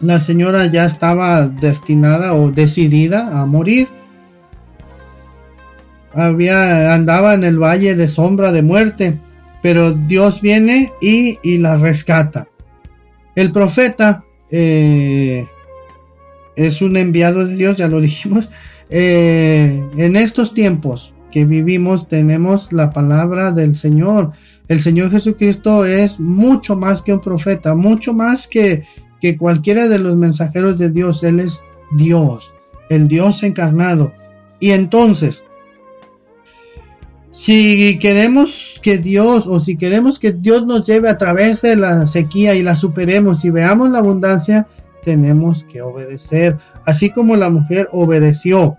la 0.00 0.18
señora 0.18 0.66
ya 0.66 0.86
estaba 0.86 1.46
destinada 1.46 2.34
o 2.34 2.50
decidida 2.50 3.38
a 3.38 3.44
morir. 3.44 3.88
Había, 6.14 6.94
andaba 6.94 7.34
en 7.34 7.44
el 7.44 7.58
valle 7.58 7.94
de 7.94 8.08
sombra 8.08 8.50
de 8.50 8.62
muerte, 8.62 9.20
pero 9.62 9.92
Dios 9.92 10.40
viene 10.40 10.90
y, 11.02 11.58
la 11.58 11.76
rescata. 11.76 12.48
El 13.34 13.52
profeta 13.52 14.24
eh, 14.50 15.46
es 16.56 16.82
un 16.82 16.96
enviado 16.96 17.46
de 17.46 17.56
Dios, 17.56 17.76
ya 17.76 17.88
lo 17.88 18.00
dijimos. 18.00 18.50
Eh, 18.90 19.82
en 19.96 20.16
estos 20.16 20.52
tiempos 20.52 21.12
que 21.30 21.44
vivimos 21.44 22.08
tenemos 22.08 22.72
la 22.72 22.90
palabra 22.90 23.52
del 23.52 23.76
Señor. 23.76 24.32
El 24.68 24.80
Señor 24.80 25.10
Jesucristo 25.10 25.84
es 25.84 26.18
mucho 26.18 26.76
más 26.76 27.02
que 27.02 27.12
un 27.12 27.20
profeta, 27.20 27.74
mucho 27.74 28.12
más 28.12 28.46
que, 28.46 28.84
que 29.20 29.36
cualquiera 29.36 29.88
de 29.88 29.98
los 29.98 30.16
mensajeros 30.16 30.78
de 30.78 30.90
Dios, 30.90 31.22
Él 31.22 31.40
es 31.40 31.60
Dios, 31.92 32.52
el 32.88 33.08
Dios 33.08 33.42
encarnado. 33.42 34.12
Y 34.60 34.70
entonces, 34.70 35.44
si 37.30 37.98
queremos 38.00 38.69
que 38.80 38.98
Dios 38.98 39.46
o 39.46 39.60
si 39.60 39.76
queremos 39.76 40.18
que 40.18 40.32
Dios 40.32 40.66
nos 40.66 40.86
lleve 40.86 41.08
a 41.08 41.18
través 41.18 41.62
de 41.62 41.76
la 41.76 42.06
sequía 42.06 42.54
y 42.54 42.62
la 42.62 42.76
superemos 42.76 43.44
y 43.44 43.50
veamos 43.50 43.90
la 43.90 43.98
abundancia, 43.98 44.66
tenemos 45.04 45.64
que 45.64 45.82
obedecer, 45.82 46.58
así 46.84 47.10
como 47.10 47.36
la 47.36 47.50
mujer 47.50 47.88
obedeció, 47.92 48.76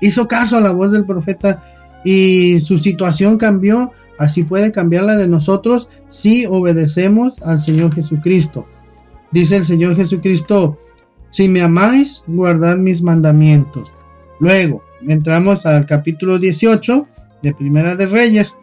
hizo 0.00 0.28
caso 0.28 0.56
a 0.56 0.60
la 0.60 0.72
voz 0.72 0.92
del 0.92 1.06
profeta 1.06 1.62
y 2.04 2.60
su 2.60 2.78
situación 2.78 3.38
cambió, 3.38 3.92
así 4.18 4.42
puede 4.42 4.72
cambiar 4.72 5.04
la 5.04 5.16
de 5.16 5.28
nosotros 5.28 5.88
si 6.08 6.46
obedecemos 6.46 7.40
al 7.42 7.60
Señor 7.60 7.94
Jesucristo. 7.94 8.66
Dice 9.32 9.56
el 9.56 9.66
Señor 9.66 9.96
Jesucristo, 9.96 10.78
si 11.30 11.48
me 11.48 11.62
amáis, 11.62 12.24
guardad 12.26 12.76
mis 12.76 13.02
mandamientos. 13.02 13.88
Luego, 14.40 14.82
entramos 15.06 15.64
al 15.66 15.86
capítulo 15.86 16.38
18 16.38 17.06
de 17.42 17.54
Primera 17.54 17.94
de 17.94 18.06
Reyes. 18.06 18.54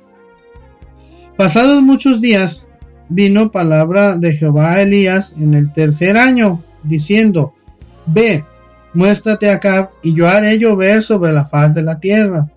Pasados 1.38 1.84
muchos 1.84 2.20
días, 2.20 2.68
vino 3.10 3.52
palabra 3.52 4.18
de 4.18 4.34
Jehová 4.34 4.74
a 4.74 4.82
Elías 4.82 5.36
en 5.38 5.54
el 5.54 5.72
tercer 5.72 6.18
año, 6.18 6.64
diciendo, 6.82 7.54
Ve, 8.08 8.44
muéstrate 8.96 9.52
acá, 9.52 9.92
y 10.02 10.16
yo 10.16 10.28
haré 10.28 10.58
llover 10.58 11.04
sobre 11.04 11.32
la 11.32 11.46
faz 11.46 11.76
de 11.76 11.84
la 11.84 12.00
tierra. 12.00 12.48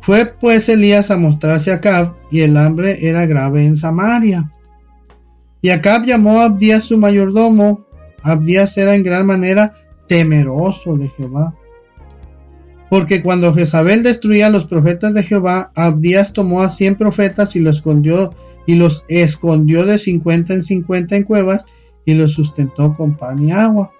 Fue 0.00 0.26
pues 0.26 0.68
Elías 0.68 1.10
a 1.10 1.16
mostrarse 1.16 1.72
a 1.72 1.76
Acab, 1.76 2.14
y 2.30 2.42
el 2.42 2.56
hambre 2.56 3.04
era 3.04 3.26
grave 3.26 3.66
en 3.66 3.76
Samaria. 3.76 4.48
Y 5.60 5.70
Acab 5.70 6.04
llamó 6.04 6.40
a 6.40 6.44
Abdías 6.44 6.84
su 6.84 6.96
mayordomo. 6.98 7.84
Abdías 8.22 8.78
era 8.78 8.94
en 8.94 9.02
gran 9.02 9.26
manera 9.26 9.72
temeroso 10.06 10.96
de 10.96 11.08
Jehová. 11.08 11.52
Porque 12.90 13.22
cuando 13.22 13.54
Jezabel 13.54 14.02
destruía 14.02 14.48
a 14.48 14.50
los 14.50 14.66
profetas 14.66 15.14
de 15.14 15.22
Jehová, 15.22 15.70
Abdías 15.76 16.32
tomó 16.32 16.62
a 16.62 16.70
cien 16.70 16.96
profetas 16.96 17.54
y 17.54 17.60
los 17.60 17.82
escondió 19.08 19.86
de 19.86 19.98
cincuenta 19.98 20.54
en 20.54 20.64
cincuenta 20.64 21.16
en 21.16 21.22
cuevas 21.22 21.64
y 22.04 22.14
los 22.14 22.32
sustentó 22.32 22.94
con 22.94 23.16
pan 23.16 23.40
y 23.40 23.52
agua. 23.52 23.92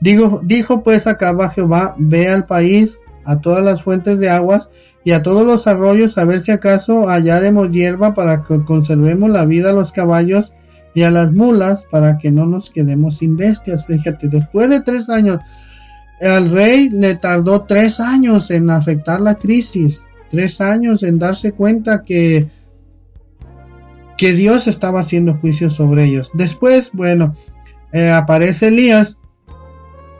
Dijo 0.00 0.82
pues 0.82 1.06
Acab 1.06 1.40
a 1.42 1.50
Jehová, 1.50 1.94
ve 1.98 2.28
al 2.28 2.46
país, 2.46 3.00
a 3.24 3.40
todas 3.40 3.62
las 3.62 3.82
fuentes 3.82 4.18
de 4.18 4.30
aguas 4.30 4.68
y 5.02 5.12
a 5.12 5.22
todos 5.22 5.46
los 5.46 5.66
arroyos 5.66 6.16
a 6.18 6.24
ver 6.24 6.42
si 6.42 6.52
acaso 6.52 7.08
hallaremos 7.08 7.70
hierba 7.70 8.14
para 8.14 8.44
que 8.44 8.64
conservemos 8.64 9.30
la 9.30 9.44
vida 9.44 9.70
a 9.70 9.74
los 9.74 9.92
caballos 9.92 10.52
y 10.94 11.02
a 11.02 11.10
las 11.10 11.32
mulas 11.32 11.86
para 11.90 12.18
que 12.18 12.30
no 12.30 12.46
nos 12.46 12.70
quedemos 12.70 13.18
sin 13.18 13.36
bestias. 13.36 13.84
Fíjate, 13.86 14.28
después 14.28 14.70
de 14.70 14.80
tres 14.80 15.08
años, 15.08 15.40
al 16.20 16.50
rey 16.50 16.90
le 16.90 17.16
tardó 17.16 17.62
tres 17.62 18.00
años 18.00 18.50
en 18.50 18.70
afectar 18.70 19.20
la 19.20 19.34
crisis, 19.34 20.04
tres 20.30 20.60
años 20.60 21.02
en 21.02 21.18
darse 21.18 21.52
cuenta 21.52 22.04
que, 22.04 22.46
que 24.16 24.32
Dios 24.32 24.66
estaba 24.66 25.00
haciendo 25.00 25.34
juicio 25.34 25.70
sobre 25.70 26.04
ellos. 26.04 26.30
Después, 26.34 26.90
bueno, 26.92 27.34
eh, 27.92 28.10
aparece 28.10 28.68
Elías 28.68 29.18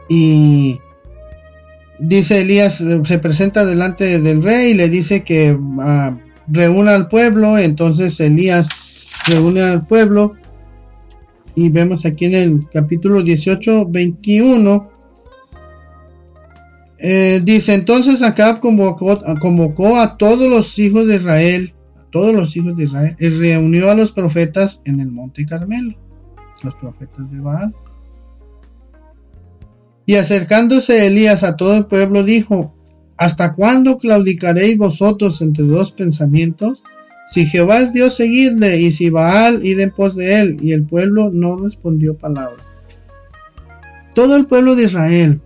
y 0.08 0.78
dice 1.98 2.40
Elías, 2.40 2.80
eh, 2.80 3.00
se 3.04 3.18
presenta 3.18 3.64
delante 3.64 4.20
del 4.20 4.42
rey 4.42 4.70
y 4.70 4.74
le 4.74 4.88
dice 4.88 5.22
que 5.22 5.56
ah, 5.80 6.16
reúna 6.48 6.94
al 6.94 7.08
pueblo, 7.08 7.58
entonces 7.58 8.18
Elías 8.20 8.68
reúne 9.26 9.62
al 9.62 9.86
pueblo 9.86 10.34
y 11.54 11.68
vemos 11.68 12.04
aquí 12.04 12.26
en 12.26 12.34
el 12.34 12.66
capítulo 12.72 13.22
18, 13.22 13.86
21, 13.86 14.90
eh, 16.98 17.40
dice 17.44 17.74
entonces 17.74 18.22
Acab 18.22 18.60
convocó, 18.60 19.20
convocó 19.40 19.98
a 19.98 20.16
todos 20.16 20.48
los 20.48 20.78
hijos 20.78 21.06
de 21.06 21.16
Israel, 21.16 21.74
a 21.96 22.10
todos 22.10 22.34
los 22.34 22.56
hijos 22.56 22.76
de 22.76 22.84
Israel, 22.84 23.16
y 23.18 23.28
reunió 23.28 23.90
a 23.90 23.94
los 23.94 24.12
profetas 24.12 24.80
en 24.84 25.00
el 25.00 25.10
monte 25.10 25.44
Carmelo, 25.46 25.94
los 26.62 26.74
profetas 26.76 27.30
de 27.30 27.40
Baal. 27.40 27.74
Y 30.06 30.16
acercándose 30.16 31.06
Elías 31.06 31.42
a 31.42 31.56
todo 31.56 31.74
el 31.76 31.86
pueblo 31.86 32.22
dijo, 32.24 32.74
¿Hasta 33.16 33.54
cuándo 33.54 33.98
claudicaréis 33.98 34.76
vosotros 34.76 35.40
entre 35.40 35.64
dos 35.64 35.92
pensamientos? 35.92 36.82
Si 37.28 37.46
Jehová 37.46 37.78
es 37.78 37.92
Dios, 37.92 38.16
seguidle, 38.16 38.80
y 38.80 38.92
si 38.92 39.08
Baal, 39.08 39.64
id 39.64 39.78
en 39.80 39.90
pos 39.90 40.16
de 40.16 40.40
él. 40.40 40.56
Y 40.60 40.72
el 40.72 40.84
pueblo 40.84 41.30
no 41.32 41.56
respondió 41.56 42.16
palabra. 42.16 42.62
Todo 44.14 44.36
el 44.36 44.46
pueblo 44.46 44.74
de 44.74 44.84
Israel, 44.84 45.40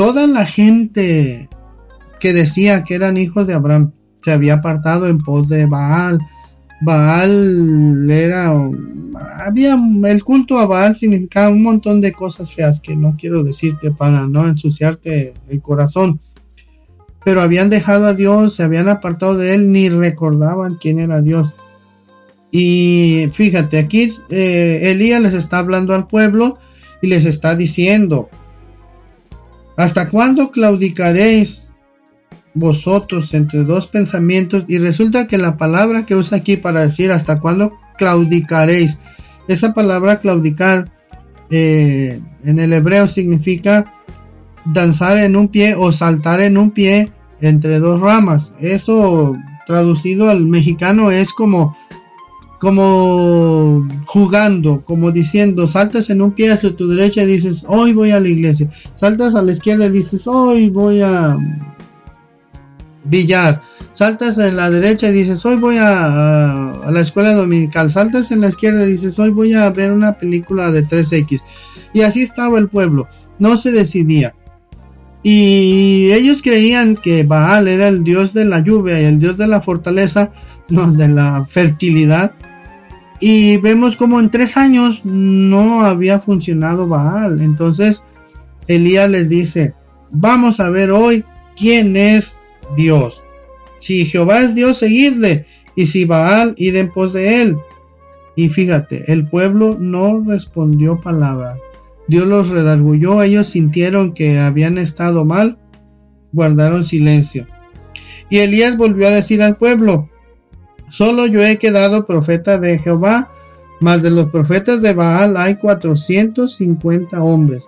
toda 0.00 0.26
la 0.26 0.46
gente 0.46 1.46
que 2.20 2.32
decía 2.32 2.84
que 2.84 2.94
eran 2.94 3.18
hijos 3.18 3.46
de 3.46 3.52
Abraham, 3.52 3.92
se 4.22 4.32
había 4.32 4.54
apartado 4.54 5.06
en 5.06 5.18
pos 5.18 5.46
de 5.46 5.66
Baal. 5.66 6.18
Baal 6.80 8.10
era 8.10 8.50
había 9.44 9.76
el 10.04 10.24
culto 10.24 10.58
a 10.58 10.64
Baal 10.64 10.96
significaba 10.96 11.50
un 11.50 11.62
montón 11.62 12.00
de 12.00 12.14
cosas 12.14 12.50
feas 12.50 12.80
que 12.80 12.96
no 12.96 13.14
quiero 13.20 13.44
decirte 13.44 13.90
para 13.90 14.26
no 14.26 14.48
ensuciarte 14.48 15.34
el 15.50 15.60
corazón 15.60 16.18
pero 17.22 17.42
habían 17.42 17.68
dejado 17.68 18.06
a 18.06 18.14
Dios, 18.14 18.54
se 18.54 18.62
habían 18.62 18.88
apartado 18.88 19.36
de 19.36 19.52
él, 19.52 19.70
ni 19.70 19.90
recordaban 19.90 20.76
quién 20.76 20.98
era 20.98 21.20
Dios. 21.20 21.52
Y 22.50 23.28
fíjate, 23.34 23.78
aquí 23.78 24.14
eh, 24.30 24.80
Elías 24.84 25.20
les 25.20 25.34
está 25.34 25.58
hablando 25.58 25.94
al 25.94 26.06
pueblo 26.06 26.56
y 27.02 27.08
les 27.08 27.26
está 27.26 27.54
diciendo, 27.54 28.30
¿hasta 29.80 30.10
cuándo 30.10 30.50
claudicaréis 30.50 31.66
vosotros 32.52 33.32
entre 33.32 33.64
dos 33.64 33.86
pensamientos? 33.86 34.64
Y 34.68 34.76
resulta 34.76 35.26
que 35.26 35.38
la 35.38 35.56
palabra 35.56 36.04
que 36.04 36.14
usa 36.14 36.38
aquí 36.38 36.58
para 36.58 36.82
decir 36.82 37.10
hasta 37.10 37.40
cuándo 37.40 37.72
claudicaréis, 37.96 38.98
esa 39.48 39.72
palabra 39.72 40.20
claudicar 40.20 40.90
eh, 41.50 42.20
en 42.44 42.58
el 42.58 42.74
hebreo 42.74 43.08
significa 43.08 43.94
danzar 44.66 45.16
en 45.16 45.34
un 45.34 45.48
pie 45.48 45.74
o 45.74 45.92
saltar 45.92 46.40
en 46.40 46.58
un 46.58 46.72
pie 46.72 47.10
entre 47.40 47.78
dos 47.78 48.00
ramas. 48.00 48.52
Eso 48.60 49.34
traducido 49.66 50.28
al 50.28 50.44
mexicano 50.44 51.10
es 51.10 51.32
como 51.32 51.74
como 52.60 53.88
jugando, 54.04 54.82
como 54.84 55.10
diciendo, 55.10 55.66
saltas 55.66 56.10
en 56.10 56.20
un 56.20 56.32
pie 56.32 56.52
hacia 56.52 56.76
tu 56.76 56.88
derecha 56.88 57.22
y 57.22 57.26
dices, 57.26 57.64
hoy 57.66 57.94
voy 57.94 58.10
a 58.10 58.20
la 58.20 58.28
iglesia. 58.28 58.68
Saltas 58.96 59.34
a 59.34 59.40
la 59.40 59.52
izquierda 59.52 59.86
y 59.86 59.90
dices, 59.90 60.26
hoy 60.26 60.68
voy 60.68 61.00
a 61.00 61.38
billar. 63.04 63.62
Saltas 63.94 64.36
en 64.36 64.56
la 64.56 64.68
derecha 64.68 65.08
y 65.08 65.12
dices, 65.12 65.44
hoy 65.46 65.56
voy 65.56 65.78
a, 65.78 66.72
a, 66.72 66.90
la 66.90 67.00
escuela 67.00 67.32
dominical. 67.32 67.90
Saltas 67.90 68.30
en 68.30 68.42
la 68.42 68.48
izquierda 68.48 68.86
y 68.86 68.92
dices, 68.92 69.18
hoy 69.18 69.30
voy 69.30 69.54
a 69.54 69.70
ver 69.70 69.90
una 69.90 70.18
película 70.18 70.70
de 70.70 70.86
3X. 70.86 71.40
Y 71.94 72.02
así 72.02 72.22
estaba 72.22 72.58
el 72.58 72.68
pueblo. 72.68 73.08
No 73.38 73.56
se 73.56 73.70
decidía. 73.70 74.34
Y 75.22 76.12
ellos 76.12 76.42
creían 76.42 76.96
que 76.96 77.24
Baal 77.24 77.68
era 77.68 77.88
el 77.88 78.04
dios 78.04 78.34
de 78.34 78.44
la 78.44 78.60
lluvia 78.60 79.00
y 79.00 79.06
el 79.06 79.18
dios 79.18 79.38
de 79.38 79.46
la 79.46 79.62
fortaleza, 79.62 80.30
no, 80.68 80.92
de 80.92 81.08
la 81.08 81.46
fertilidad. 81.50 82.32
Y 83.20 83.58
vemos 83.58 83.96
como 83.96 84.18
en 84.18 84.30
tres 84.30 84.56
años 84.56 85.02
no 85.04 85.82
había 85.82 86.20
funcionado 86.20 86.88
Baal. 86.88 87.40
Entonces 87.42 88.02
Elías 88.66 89.10
les 89.10 89.28
dice, 89.28 89.74
vamos 90.10 90.58
a 90.58 90.70
ver 90.70 90.90
hoy 90.90 91.24
quién 91.56 91.96
es 91.96 92.36
Dios. 92.76 93.22
Si 93.78 94.06
Jehová 94.06 94.40
es 94.40 94.54
Dios, 94.54 94.78
seguidle. 94.78 95.46
Y 95.76 95.86
si 95.86 96.04
Baal, 96.04 96.54
id 96.56 96.76
en 96.76 96.90
pos 96.90 97.12
de 97.12 97.42
él. 97.42 97.56
Y 98.36 98.48
fíjate, 98.48 99.10
el 99.12 99.28
pueblo 99.28 99.76
no 99.78 100.22
respondió 100.26 101.00
palabra. 101.00 101.56
Dios 102.08 102.26
los 102.26 102.48
redargulló, 102.48 103.22
ellos 103.22 103.48
sintieron 103.48 104.14
que 104.14 104.38
habían 104.38 104.78
estado 104.78 105.24
mal, 105.24 105.58
guardaron 106.32 106.84
silencio. 106.84 107.46
Y 108.28 108.38
Elías 108.38 108.76
volvió 108.76 109.06
a 109.06 109.12
decir 109.12 109.42
al 109.42 109.56
pueblo, 109.56 110.09
solo 110.90 111.26
yo 111.26 111.42
he 111.42 111.58
quedado 111.58 112.06
profeta 112.06 112.58
de 112.58 112.78
Jehová, 112.78 113.30
mas 113.80 114.02
de 114.02 114.10
los 114.10 114.30
profetas 114.30 114.82
de 114.82 114.92
Baal 114.92 115.36
hay 115.36 115.56
cuatrocientos 115.56 116.56
cincuenta 116.56 117.22
hombres. 117.22 117.66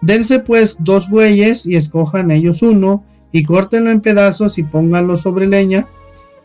Dense 0.00 0.40
pues 0.40 0.76
dos 0.78 1.08
bueyes 1.08 1.66
y 1.66 1.76
escojan 1.76 2.30
ellos 2.30 2.62
uno, 2.62 3.04
y 3.32 3.44
córtenlo 3.44 3.90
en 3.90 4.00
pedazos 4.00 4.58
y 4.58 4.62
pónganlo 4.62 5.16
sobre 5.16 5.46
leña, 5.46 5.86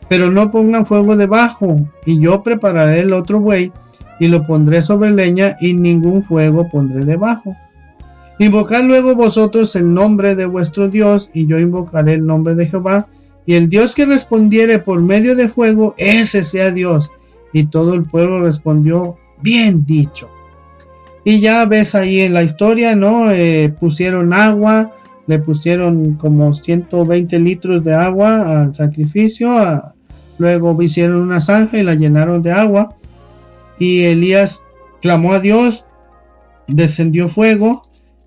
pero 0.08 0.30
no 0.30 0.50
pongan 0.50 0.86
fuego 0.86 1.16
debajo, 1.16 1.86
y 2.06 2.20
yo 2.20 2.42
prepararé 2.42 3.00
el 3.00 3.12
otro 3.12 3.40
buey, 3.40 3.72
y 4.18 4.28
lo 4.28 4.46
pondré 4.46 4.82
sobre 4.82 5.10
leña 5.10 5.56
y 5.60 5.74
ningún 5.74 6.22
fuego 6.22 6.68
pondré 6.70 7.04
debajo. 7.04 7.54
Invocad 8.40 8.84
luego 8.84 9.14
vosotros 9.14 9.74
el 9.74 9.92
nombre 9.92 10.36
de 10.36 10.46
vuestro 10.46 10.88
Dios 10.88 11.30
y 11.34 11.46
yo 11.46 11.58
invocaré 11.58 12.14
el 12.14 12.26
nombre 12.26 12.54
de 12.54 12.66
Jehová 12.66 13.08
y 13.48 13.54
el 13.54 13.70
Dios 13.70 13.94
que 13.94 14.04
respondiere 14.04 14.78
por 14.78 15.00
medio 15.00 15.34
de 15.34 15.48
fuego, 15.48 15.94
ese 15.96 16.44
sea 16.44 16.70
Dios. 16.70 17.10
Y 17.50 17.64
todo 17.64 17.94
el 17.94 18.04
pueblo 18.04 18.42
respondió, 18.42 19.16
bien 19.40 19.86
dicho. 19.86 20.28
Y 21.24 21.40
ya 21.40 21.64
ves 21.64 21.94
ahí 21.94 22.20
en 22.20 22.34
la 22.34 22.42
historia, 22.42 22.94
¿no? 22.94 23.32
Eh, 23.32 23.72
pusieron 23.80 24.34
agua, 24.34 24.92
le 25.26 25.38
pusieron 25.38 26.16
como 26.16 26.52
120 26.52 27.38
litros 27.38 27.84
de 27.84 27.94
agua 27.94 28.64
al 28.64 28.74
sacrificio, 28.74 29.82
luego 30.36 30.82
hicieron 30.82 31.16
una 31.16 31.40
zanja 31.40 31.78
y 31.78 31.84
la 31.84 31.94
llenaron 31.94 32.42
de 32.42 32.52
agua 32.52 32.96
y 33.78 34.02
Elías 34.02 34.60
clamó 35.00 35.32
a 35.32 35.40
Dios, 35.40 35.86
descendió 36.66 37.30
fuego 37.30 37.80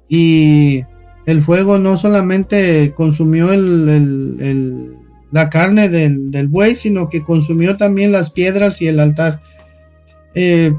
y 0.10 0.84
el 1.27 1.43
fuego 1.43 1.77
no 1.77 1.99
solamente 1.99 2.91
consumió 2.95 3.53
el, 3.53 4.95
la 5.31 5.49
carne 5.49 5.89
del, 5.89 6.47
buey, 6.47 6.75
sino 6.75 7.09
que 7.09 7.23
consumió 7.23 7.77
también 7.77 8.11
las 8.11 8.31
piedras 8.31 8.81
y 8.81 8.87
el 8.87 8.99
altar. 8.99 9.41
Eh, 10.35 10.73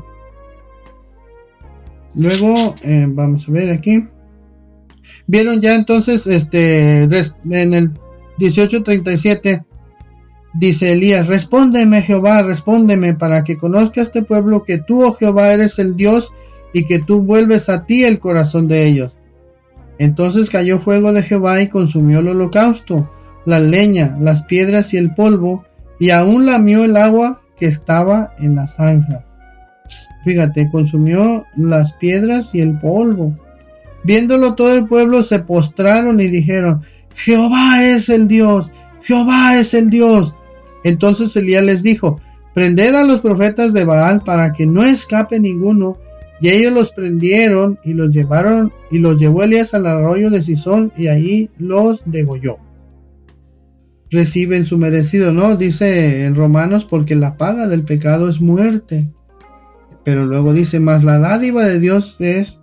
luego, 2.15 2.75
eh, 2.83 3.07
vamos 3.09 3.49
a 3.49 3.53
ver 3.53 3.71
aquí. 3.71 4.07
Vieron 5.27 5.61
ya 5.61 5.75
entonces, 5.75 6.27
este, 6.27 7.03
en 7.05 7.75
el 7.75 7.91
1837, 8.39 9.65
Dice 10.55 10.93
Elías, 10.93 11.27
respóndeme 11.27 12.03
Jehová, 12.03 12.43
respóndeme 12.43 13.15
para 13.15 13.43
que 13.43 13.57
conozca 13.57 14.03
este 14.03 14.23
pueblo 14.23 14.65
que 14.65 14.79
tú, 14.79 15.03
oh 15.03 15.15
Jehová, 15.15 15.53
eres 15.53 15.79
el 15.79 15.97
Dios 15.97 16.31
y 16.75 16.85
que 16.85 16.99
tú 16.99 17.23
vuelves 17.23 17.71
a 17.71 17.87
ti 17.87 18.05
el 18.05 18.19
corazón 18.19 18.69
de 18.69 18.87
ellos. 18.87 19.17
Entonces 19.99 20.51
cayó 20.51 20.79
fuego 20.79 21.13
de 21.15 21.23
Jehová 21.23 21.63
y 21.63 21.69
consumió 21.69 22.19
el 22.19 22.29
holocausto, 22.29 23.11
la 23.45 23.61
leña, 23.61 24.17
las 24.21 24.43
piedras 24.43 24.93
y 24.95 24.97
el 24.97 25.15
polvo, 25.15 25.65
y 25.99 26.11
aún 26.11 26.47
lamió 26.47 26.85
el 26.85 26.97
agua 26.97 27.43
que 27.59 27.67
estaba 27.67 28.35
en 28.39 28.57
la 28.57 28.67
zanja. 28.67 29.25
Fíjate, 30.25 30.69
consumió 30.71 31.45
las 31.57 31.93
piedras 31.95 32.55
y 32.55 32.61
el 32.61 32.79
polvo. 32.79 33.37
Viéndolo 34.05 34.55
todo 34.55 34.75
el 34.75 34.87
pueblo 34.87 35.23
se 35.23 35.41
postraron 35.41 36.21
y 36.21 36.29
dijeron, 36.29 36.83
Jehová 37.15 37.85
es 37.85 38.09
el 38.09 38.27
Dios, 38.29 38.71
Jehová 39.03 39.59
es 39.59 39.75
el 39.75 39.91
Dios. 39.91 40.35
Entonces 40.85 41.35
Elías 41.37 41.65
les 41.65 41.83
dijo, 41.83 42.21
prended 42.55 42.95
a 42.95 43.05
los 43.05 43.21
profetas 43.21 43.73
de 43.73 43.85
Baal 43.85 44.23
para 44.23 44.53
que 44.53 44.67
no 44.67 44.83
escape 44.83 45.39
ninguno. 45.39 45.99
Y 46.41 46.49
ellos 46.49 46.73
los 46.73 46.91
prendieron 46.91 47.79
y 47.85 47.93
los 47.93 48.11
llevaron 48.11 48.73
y 48.91 48.99
los 48.99 49.17
llevó 49.17 49.45
Elías 49.45 49.75
al 49.75 49.87
arroyo 49.87 50.29
de 50.31 50.43
Sison 50.43 50.93
y 50.97 51.07
ahí 51.07 51.51
los 51.59 52.03
degolló. 52.05 52.59
Reciben 54.13 54.67
su 54.67 54.79
merecido, 54.79 55.33
¿no? 55.33 55.57
Dice 55.57 56.25
en 56.25 56.37
Romanos, 56.37 56.87
porque 56.89 57.17
la 57.17 57.37
paga 57.37 57.67
del 57.67 57.85
pecado 57.85 58.29
es 58.29 58.41
muerte. 58.41 59.11
Pero 60.05 60.27
luego 60.27 60.53
dice, 60.53 60.79
más 60.79 61.03
la 61.03 61.19
dádiva 61.19 61.65
de 61.65 61.81
Dios 61.81 62.17
es 62.21 62.61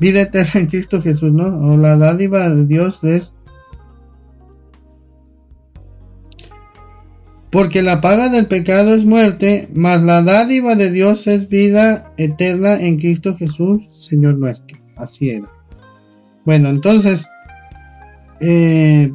vida 0.00 0.22
eterna 0.22 0.60
en 0.60 0.66
Cristo 0.66 1.02
Jesús, 1.02 1.32
¿no? 1.32 1.46
O 1.46 1.76
la 1.76 1.96
dádiva 1.96 2.48
de 2.48 2.66
Dios 2.66 3.04
es 3.04 3.34
Porque 7.56 7.82
la 7.82 8.02
paga 8.02 8.28
del 8.28 8.48
pecado 8.48 8.94
es 8.94 9.04
muerte, 9.04 9.68
mas 9.72 10.02
la 10.02 10.20
dádiva 10.20 10.74
de 10.74 10.90
Dios 10.90 11.26
es 11.26 11.48
vida 11.48 12.12
eterna 12.18 12.78
en 12.78 12.98
Cristo 12.98 13.34
Jesús, 13.34 13.82
Señor 13.98 14.36
nuestro. 14.36 14.76
Así 14.96 15.30
era. 15.30 15.48
Bueno, 16.44 16.68
entonces, 16.68 17.24
eh, 18.40 19.10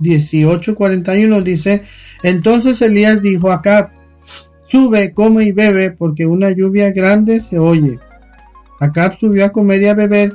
18:41 0.00 1.42
dice, 1.42 1.82
entonces 2.22 2.80
Elías 2.82 3.22
dijo 3.22 3.50
acá, 3.50 3.92
sube, 4.70 5.12
come 5.12 5.44
y 5.44 5.52
bebe, 5.52 5.90
porque 5.92 6.26
una 6.26 6.50
lluvia 6.50 6.90
grande 6.90 7.40
se 7.40 7.58
oye. 7.58 7.98
Acá 8.80 9.16
subió 9.18 9.46
a 9.46 9.52
comer 9.52 9.82
y 9.82 9.86
a 9.86 9.94
beber, 9.94 10.32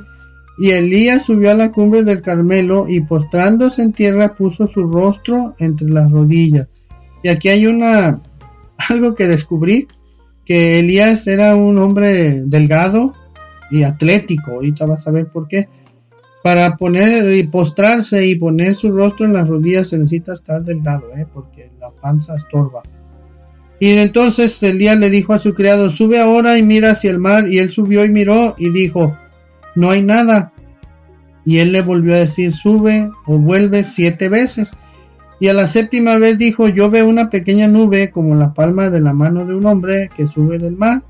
y 0.58 0.70
Elías 0.70 1.24
subió 1.24 1.50
a 1.50 1.54
la 1.54 1.72
cumbre 1.72 2.02
del 2.02 2.22
Carmelo, 2.22 2.86
y 2.88 3.00
postrándose 3.00 3.82
en 3.82 3.92
tierra 3.92 4.34
puso 4.34 4.68
su 4.68 4.84
rostro 4.90 5.54
entre 5.58 5.88
las 5.88 6.10
rodillas. 6.10 6.68
Y 7.22 7.28
aquí 7.28 7.48
hay 7.48 7.66
una 7.66 8.20
algo 8.88 9.14
que 9.14 9.28
descubrí 9.28 9.86
que 10.44 10.80
Elías 10.80 11.26
era 11.26 11.54
un 11.54 11.78
hombre 11.78 12.42
delgado 12.44 13.14
y 13.70 13.84
atlético. 13.84 14.52
Ahorita 14.52 14.86
vas 14.86 15.06
a 15.06 15.12
ver 15.12 15.26
por 15.28 15.48
qué. 15.48 15.68
Para 16.42 16.76
poner 16.76 17.32
y 17.34 17.44
postrarse 17.44 18.26
y 18.26 18.34
poner 18.34 18.74
su 18.74 18.90
rostro 18.90 19.26
en 19.26 19.34
las 19.34 19.48
rodillas 19.48 19.88
se 19.88 19.98
necesita 19.98 20.34
estar 20.34 20.62
delgado, 20.62 21.06
¿eh? 21.16 21.26
porque 21.32 21.70
la 21.80 21.90
panza 21.90 22.34
estorba. 22.34 22.82
Y 23.82 23.98
entonces 23.98 24.62
Elías 24.62 24.96
le 24.96 25.10
dijo 25.10 25.32
a 25.32 25.40
su 25.40 25.54
criado, 25.54 25.90
sube 25.90 26.20
ahora 26.20 26.56
y 26.56 26.62
mira 26.62 26.92
hacia 26.92 27.10
el 27.10 27.18
mar. 27.18 27.48
Y 27.50 27.58
él 27.58 27.70
subió 27.70 28.04
y 28.04 28.10
miró 28.10 28.54
y 28.56 28.70
dijo, 28.70 29.16
no 29.74 29.90
hay 29.90 30.04
nada. 30.04 30.52
Y 31.44 31.58
él 31.58 31.72
le 31.72 31.82
volvió 31.82 32.14
a 32.14 32.18
decir, 32.18 32.52
sube 32.52 33.10
o 33.26 33.38
vuelve 33.38 33.82
siete 33.82 34.28
veces. 34.28 34.70
Y 35.40 35.48
a 35.48 35.52
la 35.52 35.66
séptima 35.66 36.18
vez 36.18 36.38
dijo, 36.38 36.68
yo 36.68 36.90
veo 36.90 37.08
una 37.08 37.28
pequeña 37.28 37.66
nube 37.66 38.12
como 38.12 38.36
la 38.36 38.54
palma 38.54 38.88
de 38.88 39.00
la 39.00 39.12
mano 39.12 39.44
de 39.46 39.54
un 39.56 39.66
hombre 39.66 40.08
que 40.16 40.28
sube 40.28 40.60
del 40.60 40.76
mar. 40.76 41.02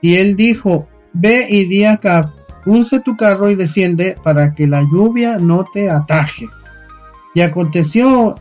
Y 0.00 0.16
él 0.16 0.34
dijo, 0.34 0.88
ve 1.12 1.46
y 1.50 1.66
di 1.66 1.84
acá, 1.84 2.32
unce 2.66 3.00
tu 3.00 3.16
carro 3.16 3.50
y 3.50 3.54
desciende 3.54 4.16
para 4.22 4.54
que 4.54 4.66
la 4.66 4.82
lluvia 4.82 5.38
no 5.38 5.64
te 5.72 5.88
ataje. 5.88 6.48
Y 7.34 7.40
aconteció 7.40 8.36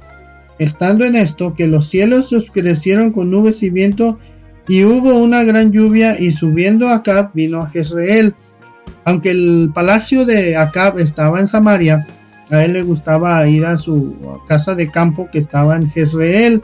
Estando 0.58 1.04
en 1.04 1.16
esto, 1.16 1.54
que 1.54 1.68
los 1.68 1.90
cielos 1.90 2.30
se 2.30 2.38
oscurecieron 2.38 3.12
con 3.12 3.30
nubes 3.30 3.62
y 3.62 3.70
viento, 3.70 4.20
y 4.68 4.84
hubo 4.86 5.16
una 5.16 5.44
gran 5.44 5.72
lluvia, 5.72 6.20
y 6.20 6.32
subiendo 6.32 6.90
Acab 6.90 7.32
vino 7.34 7.62
a 7.62 7.70
Jezreel. 7.70 8.34
Aunque 9.04 9.32
el 9.32 9.72
palacio 9.74 10.26
de 10.26 10.56
Acab 10.56 10.98
estaba 11.00 11.40
en 11.40 11.48
Samaria, 11.48 12.08
a 12.50 12.64
él 12.64 12.74
le 12.74 12.84
gustaba 12.84 13.46
ir 13.48 13.66
a 13.66 13.78
su 13.78 14.16
casa 14.48 14.76
de 14.76 14.90
campo 14.90 15.28
que 15.32 15.40
estaba 15.40 15.76
en 15.76 15.90
Jezreel. 15.90 16.64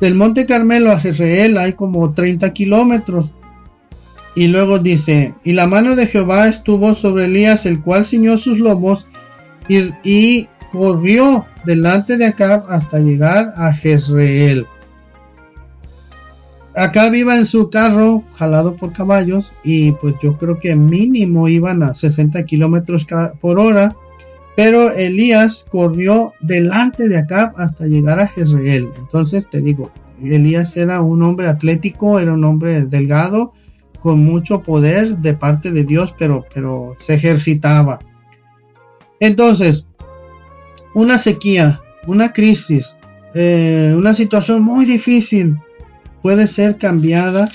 Del 0.00 0.14
Monte 0.14 0.46
Carmelo 0.46 0.92
a 0.92 1.00
Jezreel 1.00 1.58
hay 1.58 1.72
como 1.72 2.12
30 2.12 2.52
kilómetros. 2.52 3.30
Y 4.34 4.46
luego 4.46 4.78
dice, 4.78 5.34
y 5.44 5.52
la 5.52 5.66
mano 5.66 5.96
de 5.96 6.06
Jehová 6.06 6.48
estuvo 6.48 6.94
sobre 6.94 7.24
Elías, 7.24 7.66
el 7.66 7.82
cual 7.82 8.06
ciñó 8.06 8.38
sus 8.38 8.58
lomos 8.58 9.06
y, 10.04 10.48
corrió 10.72 11.46
delante 11.64 12.16
de 12.16 12.26
Acab 12.26 12.64
hasta 12.68 13.00
llegar 13.00 13.52
a 13.56 13.72
Jezreel. 13.72 14.66
Acab 16.76 17.12
iba 17.14 17.36
en 17.36 17.46
su 17.46 17.70
carro 17.70 18.22
jalado 18.36 18.76
por 18.76 18.92
caballos 18.92 19.52
y 19.64 19.90
pues 19.92 20.14
yo 20.22 20.38
creo 20.38 20.60
que 20.60 20.76
mínimo 20.76 21.48
iban 21.48 21.82
a 21.82 21.94
60 21.94 22.44
kilómetros 22.44 23.04
por 23.40 23.58
hora. 23.58 23.96
Pero 24.56 24.92
Elías 24.92 25.64
corrió 25.70 26.34
delante 26.40 27.08
de 27.08 27.18
Acab 27.18 27.52
hasta 27.56 27.86
llegar 27.86 28.20
a 28.20 28.28
Jezreel. 28.28 28.88
Entonces 28.96 29.48
te 29.50 29.60
digo, 29.60 29.90
Elías 30.22 30.76
era 30.76 31.00
un 31.00 31.22
hombre 31.22 31.48
atlético, 31.48 32.20
era 32.20 32.32
un 32.32 32.44
hombre 32.44 32.86
delgado, 32.86 33.54
con 34.02 34.24
mucho 34.24 34.62
poder 34.62 35.18
de 35.18 35.34
parte 35.34 35.72
de 35.72 35.84
Dios, 35.84 36.14
pero, 36.18 36.44
pero 36.54 36.96
se 36.98 37.14
ejercitaba. 37.14 37.98
Entonces, 39.20 39.86
una 40.94 41.18
sequía, 41.18 41.80
una 42.06 42.32
crisis, 42.32 42.96
eh, 43.34 43.94
una 43.96 44.14
situación 44.14 44.62
muy 44.62 44.84
difícil 44.84 45.56
puede 46.22 46.46
ser 46.48 46.78
cambiada 46.78 47.50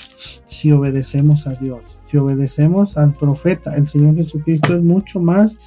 si 0.46 0.72
obedecemos 0.72 1.46
a 1.46 1.54
Dios, 1.54 1.82
si 2.10 2.16
obedecemos 2.16 2.96
al 2.96 3.12
profeta. 3.14 3.74
El 3.76 3.88
Señor 3.88 4.16
Jesucristo 4.16 4.74
es 4.74 4.82
mucho 4.82 5.20
más 5.20 5.58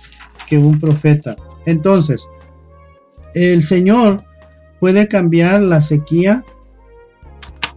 que 0.47 0.57
un 0.57 0.79
profeta. 0.79 1.35
Entonces, 1.65 2.27
el 3.33 3.63
Señor 3.63 4.23
puede 4.79 5.07
cambiar 5.07 5.61
la 5.61 5.81
sequía 5.81 6.43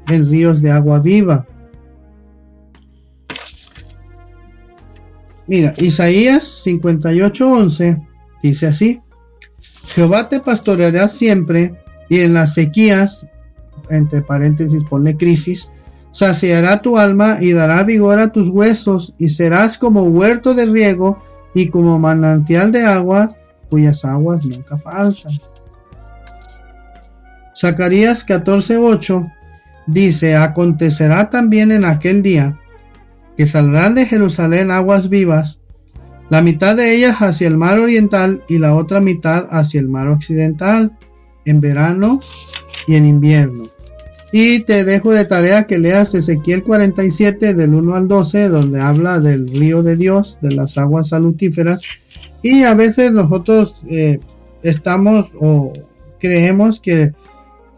en 0.09 0.31
ríos 0.31 0.63
de 0.63 0.71
agua 0.71 1.01
viva. 1.01 1.47
Mira, 5.47 5.75
Isaías 5.77 6.63
58:11 6.65 8.01
dice 8.43 8.67
así: 8.67 9.01
Jehová 9.87 10.29
te 10.29 10.41
pastoreará 10.41 11.09
siempre 11.09 11.75
y 12.09 12.21
en 12.21 12.35
las 12.35 12.55
sequías, 12.55 13.27
entre 13.91 14.23
paréntesis 14.23 14.83
pone 14.89 15.17
crisis, 15.17 15.71
saciará 16.13 16.83
tu 16.83 16.99
alma 16.99 17.39
y 17.41 17.53
dará 17.53 17.83
vigor 17.83 18.19
a 18.19 18.33
tus 18.33 18.49
huesos 18.49 19.15
y 19.19 19.31
serás 19.31 19.79
como 19.79 20.05
huerto 20.05 20.55
de 20.55 20.67
riego 20.67 21.19
y 21.55 21.69
como 21.69 21.99
manantial 21.99 22.71
de 22.73 22.85
agua 22.85 23.35
cuyas 23.69 24.05
aguas 24.05 24.45
nunca 24.45 24.79
faltan. 24.79 25.41
Zacarías 27.57 28.27
14:8 28.27 29.33
dice, 29.87 30.37
acontecerá 30.37 31.31
también 31.31 31.73
en 31.73 31.85
aquel 31.85 32.23
día 32.23 32.59
que 33.37 33.47
saldrán 33.47 33.95
de 33.95 34.07
Jerusalén 34.07 34.71
aguas 34.71 35.09
vivas 35.09 35.61
la 36.33 36.41
mitad 36.41 36.77
de 36.77 36.95
ellas 36.95 37.19
hacia 37.19 37.47
el 37.47 37.59
mar 37.59 37.79
oriental 37.79 38.43
y 38.49 38.57
la 38.57 38.75
otra 38.75 39.03
mitad 39.03 39.49
hacia 39.51 39.81
el 39.81 39.89
mar 39.89 40.09
occidental, 40.09 40.93
en 41.45 41.61
verano 41.61 42.21
y 42.87 42.95
en 42.95 43.05
invierno. 43.05 43.65
Y 44.33 44.61
te 44.61 44.83
dejo 44.85 45.13
de 45.13 45.27
tarea 45.27 45.67
que 45.67 45.79
leas 45.79 46.15
Ezequiel 46.15 46.63
47 46.63 47.53
del 47.53 47.75
1 47.75 47.95
al 47.95 48.09
12, 48.09 48.49
donde 48.49 48.81
habla 48.81 49.21
del 49.21 49.47
río 49.47 49.83
de 49.83 49.95
Dios, 49.97 50.39
de 50.41 50.53
las 50.55 50.79
aguas 50.79 51.11
salutíferas. 51.11 51.83
Y 52.41 52.63
a 52.63 52.73
veces 52.73 53.13
nosotros 53.13 53.83
eh, 53.91 54.19
estamos 54.63 55.27
o 55.39 55.75
creemos 56.19 56.81
que 56.81 57.13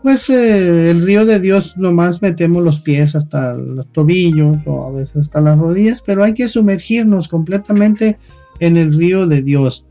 pues 0.04 0.28
eh, 0.28 0.90
el 0.90 1.02
río 1.02 1.24
de 1.24 1.40
Dios 1.40 1.76
nomás 1.78 2.20
metemos 2.20 2.62
los 2.62 2.80
pies 2.80 3.16
hasta 3.16 3.54
los 3.54 3.90
tobillos 3.90 4.58
o 4.66 4.86
a 4.86 4.92
veces 4.92 5.16
hasta 5.16 5.40
las 5.40 5.58
rodillas, 5.58 6.02
pero 6.04 6.22
hay 6.22 6.34
que 6.34 6.46
sumergirnos 6.46 7.26
completamente 7.26 8.18
en 8.60 8.76
el 8.76 8.94
río 8.94 9.26
de 9.26 9.40
Dios. 9.40 9.86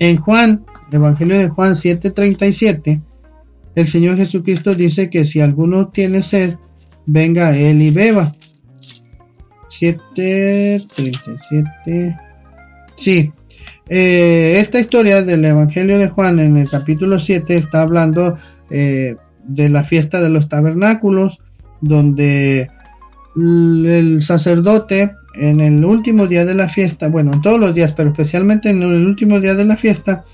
En 0.00 0.16
Juan, 0.16 0.64
Evangelio 0.90 1.38
de 1.38 1.50
Juan 1.50 1.76
7:37, 1.76 3.00
el 3.76 3.86
Señor 3.86 4.16
Jesucristo 4.16 4.74
dice 4.74 5.08
que 5.08 5.24
si 5.24 5.38
alguno 5.38 5.86
tiene 5.86 6.24
sed, 6.24 6.56
venga 7.06 7.56
él 7.56 7.80
y 7.80 7.92
beba. 7.92 8.34
7:37. 9.68 12.18
Sí, 12.96 13.30
eh, 13.88 14.56
esta 14.58 14.80
historia 14.80 15.22
del 15.22 15.44
Evangelio 15.44 15.96
de 15.96 16.08
Juan 16.08 16.40
en 16.40 16.56
el 16.56 16.68
capítulo 16.68 17.20
7 17.20 17.56
está 17.56 17.82
hablando 17.82 18.36
eh, 18.70 19.14
de 19.48 19.68
la 19.68 19.84
fiesta 19.84 20.20
de 20.20 20.28
los 20.30 20.48
tabernáculos, 20.48 21.38
donde 21.80 22.70
el 23.36 24.22
sacerdote 24.22 25.12
en 25.34 25.60
el 25.60 25.84
último 25.84 26.26
día 26.26 26.44
de 26.44 26.54
la 26.54 26.68
fiesta, 26.68 27.08
bueno, 27.08 27.32
en 27.32 27.42
todos 27.42 27.58
los 27.58 27.74
días, 27.74 27.92
pero 27.96 28.10
especialmente 28.10 28.70
en 28.70 28.82
el 28.82 29.06
último 29.06 29.40
día 29.40 29.54
de 29.54 29.64
la 29.64 29.76
fiesta, 29.76 30.24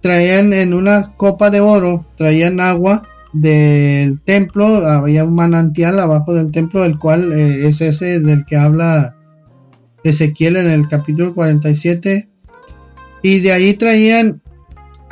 traían 0.00 0.52
en 0.52 0.74
una 0.74 1.14
copa 1.16 1.50
de 1.50 1.60
oro, 1.60 2.04
traían 2.16 2.60
agua 2.60 3.08
del 3.32 4.20
templo, 4.20 4.86
había 4.86 5.24
un 5.24 5.34
manantial 5.34 5.98
abajo 5.98 6.34
del 6.34 6.52
templo, 6.52 6.84
el 6.84 6.98
cual 6.98 7.32
eh, 7.32 7.68
es 7.68 7.80
ese 7.80 8.20
del 8.20 8.44
que 8.44 8.56
habla 8.56 9.16
Ezequiel 10.04 10.56
en 10.56 10.66
el 10.66 10.88
capítulo 10.88 11.34
47, 11.34 12.28
y 13.22 13.40
de 13.40 13.52
ahí 13.52 13.74
traían 13.74 14.42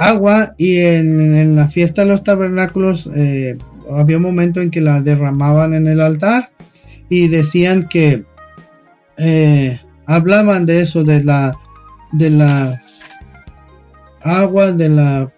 agua 0.09 0.55
y 0.59 0.79
en, 0.79 1.57
la 1.57 1.69
fiesta 1.69 2.03
de 2.03 2.09
los 2.09 2.25
tabernáculos 2.25 3.09
eh, 3.15 3.57
había 3.91 4.17
un 4.17 4.23
momento 4.23 4.61
en 4.61 4.71
que 4.71 4.81
la 4.81 5.01
derramaban 5.01 5.75
en 5.75 5.87
el 5.87 6.01
altar 6.01 6.51
y 7.09 7.29
decían 7.29 7.89
que 7.89 8.25
eh, 9.19 9.81
hablaban 10.07 10.67
de 10.67 10.83
eso, 10.83 11.05
de 11.05 11.23
la, 11.23 11.57
de 12.13 12.31
la 12.31 12.83
agua, 14.23 14.73
de 14.73 14.89
la, 14.89 15.33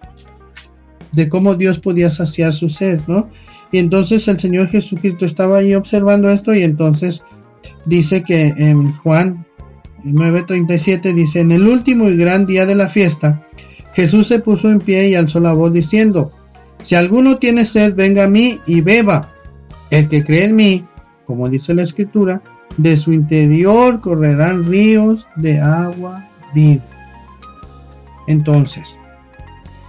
de 1.12 1.28
cómo 1.28 1.54
Dios 1.54 1.80
podía 1.80 2.10
saciar 2.10 2.52
su 2.52 2.70
sed, 2.70 3.00
¿no? 3.06 3.28
Y 3.72 3.78
entonces 3.78 4.28
el 4.28 4.38
Señor 4.38 4.68
Jesucristo 4.68 5.26
estaba 5.26 5.58
ahí 5.58 5.74
observando 5.74 6.30
esto 6.30 6.54
y 6.54 6.62
entonces 6.62 7.24
dice 7.86 8.22
que 8.22 8.54
en 8.56 8.92
Juan 8.98 9.44
9:37 10.04 11.12
dice, 11.12 11.40
en 11.40 11.50
el 11.50 11.66
último 11.66 12.08
y 12.08 12.16
gran 12.16 12.46
día 12.46 12.66
de 12.66 12.76
la 12.76 12.88
fiesta, 12.88 13.44
Jesús 13.94 14.28
se 14.28 14.40
puso 14.40 14.68
en 14.68 14.78
pie 14.78 15.08
y 15.08 15.14
alzó 15.14 15.40
la 15.40 15.52
voz 15.52 15.72
diciendo, 15.72 16.32
si 16.82 16.94
alguno 16.94 17.38
tiene 17.38 17.64
sed, 17.64 17.94
venga 17.94 18.24
a 18.24 18.28
mí 18.28 18.60
y 18.66 18.80
beba. 18.80 19.30
El 19.90 20.08
que 20.08 20.24
cree 20.24 20.44
en 20.44 20.56
mí, 20.56 20.84
como 21.26 21.48
dice 21.48 21.74
la 21.74 21.82
escritura, 21.82 22.42
de 22.76 22.96
su 22.96 23.12
interior 23.12 24.00
correrán 24.00 24.66
ríos 24.66 25.26
de 25.36 25.60
agua 25.60 26.28
viva. 26.54 26.82
Entonces, 28.26 28.96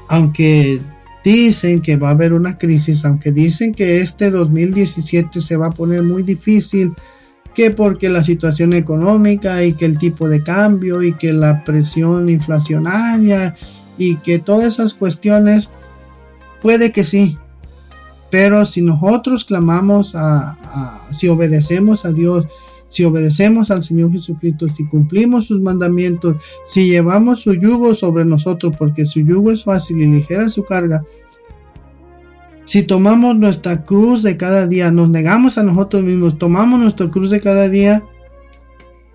aunque 0.08 0.80
dicen 1.24 1.82
que 1.82 1.98
va 1.98 2.10
a 2.10 2.12
haber 2.12 2.34
una 2.34 2.58
crisis, 2.58 3.04
aunque 3.04 3.32
dicen 3.32 3.74
que 3.74 4.02
este 4.02 4.30
2017 4.30 5.42
se 5.42 5.58
va 5.58 5.68
a 5.68 5.72
poner 5.72 6.04
muy 6.04 6.22
difícil, 6.22 6.94
que 7.56 7.72
porque 7.72 8.10
la 8.10 8.24
situación 8.24 8.74
económica 8.74 9.64
y 9.64 9.74
que 9.74 9.86
el 9.86 9.98
tipo 9.98 10.30
de 10.30 10.44
cambio 10.44 11.02
y 11.02 11.14
que 11.14 11.34
la 11.34 11.64
presión 11.64 12.30
inflacionaria 12.30 13.56
y 13.98 14.18
que 14.18 14.40
todas 14.40 14.74
esas 14.74 14.94
cuestiones, 14.94 15.70
puede 16.62 16.92
que 16.92 17.04
sí, 17.04 17.38
pero 18.30 18.66
si 18.66 18.82
nosotros 18.82 19.46
clamamos 19.46 20.14
a, 20.16 20.58
si 21.12 21.28
obedecemos 21.28 22.06
a 22.06 22.12
Dios, 22.12 22.46
si 22.90 23.04
obedecemos 23.04 23.72
al 23.72 23.84
Señor 23.84 24.12
Jesucristo, 24.12 24.68
si 24.70 24.86
cumplimos 24.88 25.48
sus 25.48 25.62
mandamientos, 25.62 26.38
si 26.66 26.88
llevamos 26.88 27.42
su 27.42 27.54
yugo 27.54 27.96
sobre 27.96 28.26
nosotros, 28.26 28.76
porque 28.78 29.06
su 29.06 29.22
yugo 29.22 29.52
es 29.52 29.64
fácil 29.64 30.02
y 30.02 30.08
ligera 30.08 30.50
su 30.50 30.64
carga, 30.64 31.04
si 32.66 32.84
tomamos 32.84 33.38
nuestra 33.38 33.84
cruz 33.84 34.24
de 34.24 34.38
cada 34.38 34.68
día, 34.68 34.92
nos 34.92 35.10
negamos 35.10 35.58
a 35.58 35.64
nosotros 35.64 36.04
mismos, 36.04 36.38
tomamos 36.40 36.80
nuestra 36.80 37.10
cruz 37.10 37.30
de 37.30 37.42
cada 37.42 37.70
día, 37.70 38.04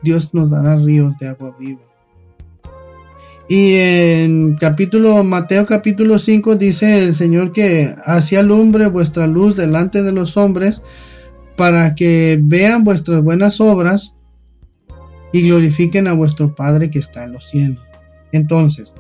Dios 0.03 0.33
nos 0.33 0.51
dará 0.51 0.77
ríos 0.77 1.19
de 1.19 1.29
agua 1.29 1.55
viva. 1.59 1.89
Y 3.51 3.75
en 3.75 4.55
capítulo 4.61 5.25
Mateo 5.25 5.67
capítulo 5.67 6.21
5 6.21 6.55
dice 6.55 7.03
el 7.03 7.17
Señor 7.17 7.51
que 7.51 7.97
hacía 8.05 8.39
alumbre 8.39 8.87
vuestra 8.87 9.27
luz 9.27 9.57
delante 9.57 10.05
de 10.05 10.13
los 10.13 10.37
hombres 10.37 10.83
para 11.57 11.97
que 11.97 12.39
vean 12.41 12.85
vuestras 12.85 13.25
buenas 13.25 13.61
obras 13.61 14.15
y 15.33 15.43
glorifiquen 15.43 16.07
a 16.07 16.13
vuestro 16.13 16.55
Padre 16.55 16.93
que 16.93 17.01
está 17.01 17.25
en 17.25 17.33
los 17.33 17.51
cielos. 17.51 17.81
Entonces, 18.31 18.95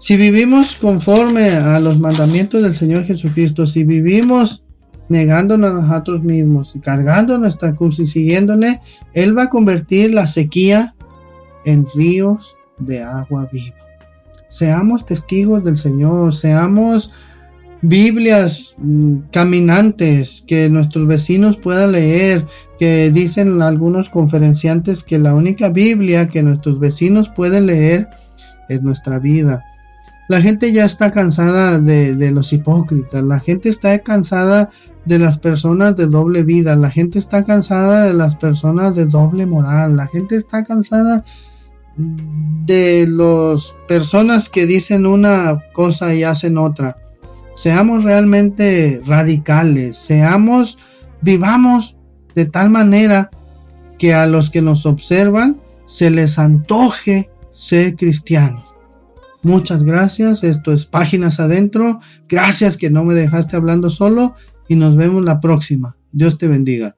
si 0.00 0.16
vivimos 0.16 0.74
conforme 0.80 1.50
a 1.50 1.78
los 1.78 1.96
mandamientos 1.96 2.60
del 2.60 2.76
Señor 2.76 3.04
Jesucristo, 3.04 3.68
si 3.68 3.84
vivimos 3.84 4.64
negándonos 5.08 5.84
a 5.84 5.86
nosotros 5.86 6.24
mismos 6.24 6.74
y 6.74 6.80
cargando 6.80 7.38
nuestra 7.38 7.72
cruz 7.76 8.00
y 8.00 8.08
siguiéndole, 8.08 8.80
Él 9.14 9.38
va 9.38 9.44
a 9.44 9.48
convertir 9.48 10.12
la 10.12 10.26
sequía 10.26 10.96
en 11.64 11.86
ríos 11.94 12.57
de 12.78 13.02
agua 13.02 13.48
viva. 13.52 13.76
Seamos 14.48 15.04
testigos 15.04 15.62
del 15.64 15.76
Señor, 15.76 16.34
seamos 16.34 17.12
Biblias 17.82 18.74
mm, 18.78 19.28
caminantes 19.30 20.42
que 20.46 20.68
nuestros 20.68 21.06
vecinos 21.06 21.56
puedan 21.58 21.92
leer, 21.92 22.44
que 22.78 23.10
dicen 23.12 23.62
algunos 23.62 24.08
conferenciantes 24.08 25.02
que 25.02 25.18
la 25.18 25.34
única 25.34 25.68
Biblia 25.68 26.28
que 26.28 26.42
nuestros 26.42 26.80
vecinos 26.80 27.30
pueden 27.36 27.66
leer 27.66 28.08
es 28.68 28.82
nuestra 28.82 29.18
vida. 29.18 29.62
La 30.28 30.42
gente 30.42 30.72
ya 30.72 30.84
está 30.84 31.10
cansada 31.10 31.78
de, 31.78 32.14
de, 32.14 32.30
los 32.32 32.52
hipócritas, 32.52 33.22
la 33.24 33.40
gente 33.40 33.68
está 33.70 33.98
cansada 34.00 34.70
de 35.06 35.18
las 35.18 35.38
personas 35.38 35.96
de 35.96 36.06
doble 36.06 36.42
vida, 36.42 36.76
la 36.76 36.90
gente 36.90 37.18
está 37.18 37.44
cansada 37.44 38.04
de 38.06 38.14
las 38.14 38.36
personas 38.36 38.94
de 38.94 39.06
doble 39.06 39.46
moral, 39.46 39.96
la 39.96 40.06
gente 40.08 40.36
está 40.36 40.64
cansada 40.64 41.24
de 41.98 43.06
las 43.08 43.74
personas 43.88 44.48
que 44.48 44.66
dicen 44.66 45.06
una 45.06 45.60
cosa 45.72 46.14
y 46.14 46.22
hacen 46.22 46.56
otra. 46.56 46.96
Seamos 47.54 48.04
realmente 48.04 49.02
radicales, 49.04 49.96
seamos, 49.96 50.78
vivamos 51.22 51.96
de 52.34 52.46
tal 52.46 52.70
manera 52.70 53.30
que 53.98 54.14
a 54.14 54.26
los 54.26 54.48
que 54.50 54.62
nos 54.62 54.86
observan 54.86 55.60
se 55.86 56.10
les 56.10 56.38
antoje 56.38 57.30
ser 57.52 57.96
cristianos. 57.96 58.64
Muchas 59.42 59.82
gracias, 59.82 60.44
esto 60.44 60.72
es 60.72 60.84
Páginas 60.84 61.40
Adentro. 61.40 62.00
Gracias 62.28 62.76
que 62.76 62.90
no 62.90 63.04
me 63.04 63.14
dejaste 63.14 63.56
hablando 63.56 63.90
solo 63.90 64.34
y 64.68 64.76
nos 64.76 64.96
vemos 64.96 65.24
la 65.24 65.40
próxima. 65.40 65.96
Dios 66.12 66.38
te 66.38 66.46
bendiga. 66.48 66.97